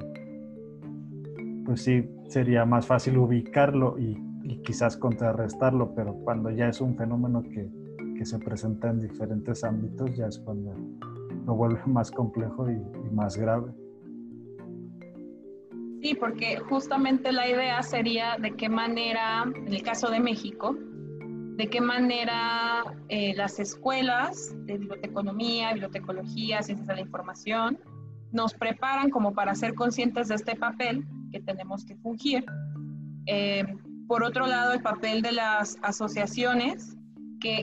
pues 1.65 1.81
sí, 1.81 2.09
sería 2.27 2.65
más 2.65 2.85
fácil 2.85 3.17
ubicarlo 3.17 3.97
y, 3.97 4.17
y, 4.43 4.61
quizás 4.61 4.95
contrarrestarlo, 4.95 5.93
pero 5.95 6.13
cuando 6.23 6.51
ya 6.51 6.69
es 6.69 6.81
un 6.81 6.95
fenómeno 6.95 7.43
que, 7.43 7.69
que 8.15 8.25
se 8.25 8.39
presenta 8.39 8.89
en 8.89 8.99
diferentes 8.99 9.63
ámbitos, 9.63 10.15
ya 10.15 10.27
es 10.27 10.39
cuando 10.39 10.73
lo 11.47 11.55
vuelve 11.55 11.81
más 11.87 12.11
complejo 12.11 12.69
y, 12.69 12.77
más 13.11 13.35
grave. 13.35 13.71
Sí, 16.03 16.13
porque 16.13 16.57
justamente 16.59 17.31
la 17.31 17.49
idea 17.49 17.81
sería 17.81 18.37
de 18.37 18.55
qué 18.55 18.69
manera, 18.69 19.43
en 19.43 19.73
el 19.73 19.81
caso 19.81 20.11
de 20.11 20.19
México, 20.19 20.75
de 21.57 21.67
qué 21.69 21.81
manera 21.81 22.83
eh, 23.09 23.33
las 23.35 23.59
escuelas 23.59 24.53
de 24.67 24.77
biblioteconomía, 24.77 25.71
bibliotecología, 25.73 26.61
ciencias 26.61 26.87
de 26.87 26.95
la 26.95 27.01
información, 27.01 27.79
nos 28.31 28.53
preparan 28.53 29.09
como 29.09 29.33
para 29.33 29.55
ser 29.55 29.73
conscientes 29.73 30.27
de 30.27 30.35
este 30.35 30.55
papel 30.55 31.07
que 31.31 31.39
tenemos 31.39 31.83
que 31.83 31.95
fungir. 31.95 32.45
Eh, 33.25 33.65
por 34.07 34.23
otro 34.23 34.45
lado, 34.45 34.73
el 34.73 34.81
papel 34.81 35.23
de 35.23 35.31
las 35.31 35.77
asociaciones, 35.81 36.96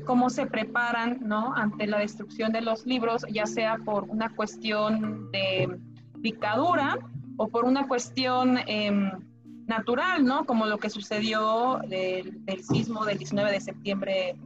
cómo 0.04 0.30
se 0.30 0.46
preparan 0.46 1.18
¿no? 1.22 1.54
ante 1.54 1.86
la 1.86 1.98
destrucción 1.98 2.52
de 2.52 2.60
los 2.60 2.86
libros, 2.86 3.24
ya 3.30 3.46
sea 3.46 3.78
por 3.84 4.04
una 4.04 4.28
cuestión 4.30 5.30
de 5.30 5.78
dictadura 6.18 6.98
o 7.36 7.48
por 7.48 7.64
una 7.64 7.86
cuestión 7.86 8.58
em, 8.66 9.10
natural, 9.66 10.24
¿no? 10.24 10.44
Como 10.46 10.66
lo 10.66 10.78
que 10.78 10.90
sucedió 10.90 11.80
del, 11.88 12.44
del, 12.44 12.62
sismo 12.62 13.04
del 13.04 13.18
19 13.18 13.50
de 13.52 13.60
septiembre 13.60 14.36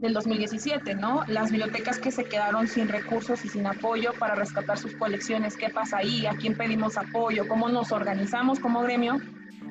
del 0.00 0.14
2017, 0.14 0.94
¿no? 0.94 1.24
Las 1.26 1.50
bibliotecas 1.50 1.98
que 1.98 2.10
se 2.10 2.24
quedaron 2.24 2.66
sin 2.66 2.88
recursos 2.88 3.44
y 3.44 3.48
sin 3.48 3.66
apoyo 3.66 4.12
para 4.18 4.34
rescatar 4.34 4.78
sus 4.78 4.94
colecciones, 4.96 5.56
¿qué 5.56 5.68
pasa 5.68 5.98
ahí? 5.98 6.26
¿A 6.26 6.34
quién 6.34 6.56
pedimos 6.56 6.96
apoyo? 6.96 7.46
¿Cómo 7.46 7.68
nos 7.68 7.92
organizamos 7.92 8.58
como 8.58 8.82
gremio 8.82 9.18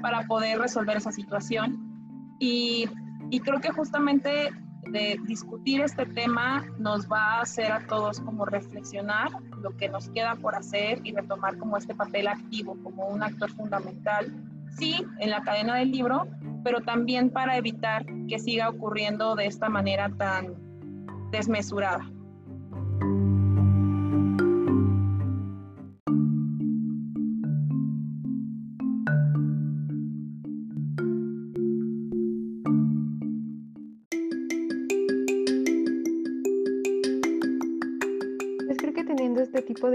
para 0.02 0.28
poder 0.28 0.60
resolver 0.60 0.98
esa 0.98 1.12
situación? 1.12 1.78
Y, 2.40 2.88
y 3.32 3.40
creo 3.40 3.60
que 3.60 3.72
justamente 3.72 4.52
de 4.88 5.20
discutir 5.28 5.82
este 5.82 6.06
tema 6.06 6.66
nos 6.78 7.10
va 7.10 7.36
a 7.36 7.42
hacer 7.42 7.72
a 7.72 7.86
todos 7.88 8.20
como 8.22 8.46
reflexionar 8.46 9.30
lo 9.62 9.76
que 9.78 9.90
nos 9.90 10.10
queda 10.10 10.36
por 10.36 10.56
hacer 10.56 11.02
y 11.04 11.14
retomar 11.14 11.58
como 11.58 11.78
este 11.78 11.94
papel 11.94 12.28
activo, 12.28 12.78
como 12.84 13.08
un 13.08 13.22
actor 13.24 13.52
fundamental, 13.52 14.34
sí, 14.78 15.06
en 15.20 15.30
la 15.30 15.42
cadena 15.42 15.76
del 15.76 15.92
libro, 15.92 16.28
pero 16.64 16.82
también 16.82 17.30
para 17.30 17.58
evitar 17.58 18.06
que 18.28 18.40
siga 18.40 18.70
ocurriendo 18.70 19.36
de 19.36 19.46
esta 19.46 19.70
manera 19.70 20.10
tan 20.18 20.56
desmesurada. 21.32 22.10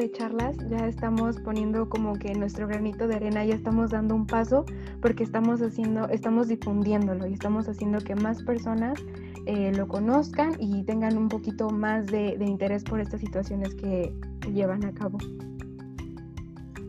De 0.05 0.11
charlas 0.11 0.55
ya 0.68 0.86
estamos 0.86 1.40
poniendo 1.40 1.88
como 1.88 2.12
que 2.14 2.34
nuestro 2.34 2.68
granito 2.68 3.09
de 3.09 3.14
arena, 3.14 3.42
ya 3.42 3.55
estamos 3.55 3.90
dando 3.90 4.14
un 4.14 4.26
paso 4.26 4.66
porque 5.00 5.22
estamos 5.22 5.62
haciendo, 5.62 6.09
estamos 6.11 6.48
difundiéndolo 6.48 7.26
y 7.26 7.32
estamos 7.32 7.68
haciendo 7.68 8.00
que 8.00 8.14
más 8.14 8.42
personas 8.42 9.00
eh, 9.46 9.72
lo 9.74 9.88
conozcan 9.88 10.57
y 10.61 10.82
tengan 10.84 11.16
un 11.16 11.28
poquito 11.28 11.70
más 11.70 12.07
de, 12.07 12.36
interés 12.38 12.84
por 12.84 13.00
estas 13.00 13.20
situaciones 13.20 13.74
que, 13.74 14.12
llevan 14.52 14.84
a 14.84 14.92
cabo. 14.92 15.16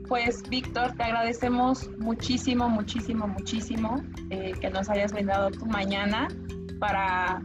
Pues 0.10 0.44
Víctor, 0.50 0.92
te 0.98 1.04
agradecemos 1.04 1.90
muchísimo, 2.00 2.68
muchísimo, 2.68 3.28
muchísimo 3.28 4.04
eh, 4.30 4.52
que 4.60 4.70
nos 4.70 4.90
hayas 4.90 5.14
brindado 5.14 5.52
tu 5.52 5.66
mañana 5.66 6.28
para, 6.82 7.42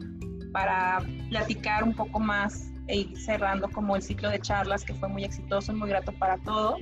para 0.52 0.98
platicar 1.28 1.84
un 1.84 1.94
poco 1.94 2.18
más 2.18 2.69
e 2.90 2.96
ir 2.96 3.18
cerrando 3.18 3.68
como 3.68 3.96
el 3.96 4.02
ciclo 4.02 4.28
de 4.28 4.40
charlas 4.40 4.84
que 4.84 4.94
fue 4.94 5.08
muy 5.08 5.24
exitoso 5.24 5.72
y 5.72 5.76
muy 5.76 5.88
grato 5.88 6.12
para 6.12 6.36
todos. 6.38 6.80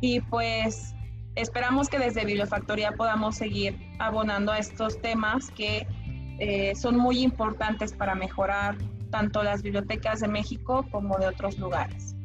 Y 0.00 0.20
pues 0.20 0.94
esperamos 1.34 1.88
que 1.88 1.98
desde 1.98 2.24
Bibliofactoría 2.24 2.92
podamos 2.92 3.36
seguir 3.36 3.78
abonando 3.98 4.52
a 4.52 4.58
estos 4.58 5.00
temas 5.00 5.50
que 5.50 5.86
eh, 6.38 6.74
son 6.74 6.96
muy 6.96 7.20
importantes 7.22 7.92
para 7.92 8.14
mejorar 8.14 8.76
tanto 9.10 9.42
las 9.42 9.62
bibliotecas 9.62 10.20
de 10.20 10.28
México 10.28 10.86
como 10.90 11.18
de 11.18 11.26
otros 11.26 11.58
lugares. 11.58 12.16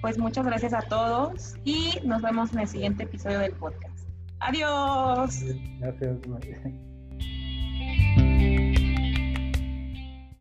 Pues 0.00 0.18
muchas 0.18 0.44
gracias 0.46 0.74
a 0.74 0.82
todos 0.82 1.54
y 1.64 1.98
nos 2.04 2.22
vemos 2.22 2.52
en 2.52 2.60
el 2.60 2.68
siguiente 2.68 3.04
episodio 3.04 3.38
del 3.38 3.52
podcast. 3.52 4.08
Adiós. 4.40 5.40
Gracias. 5.80 6.93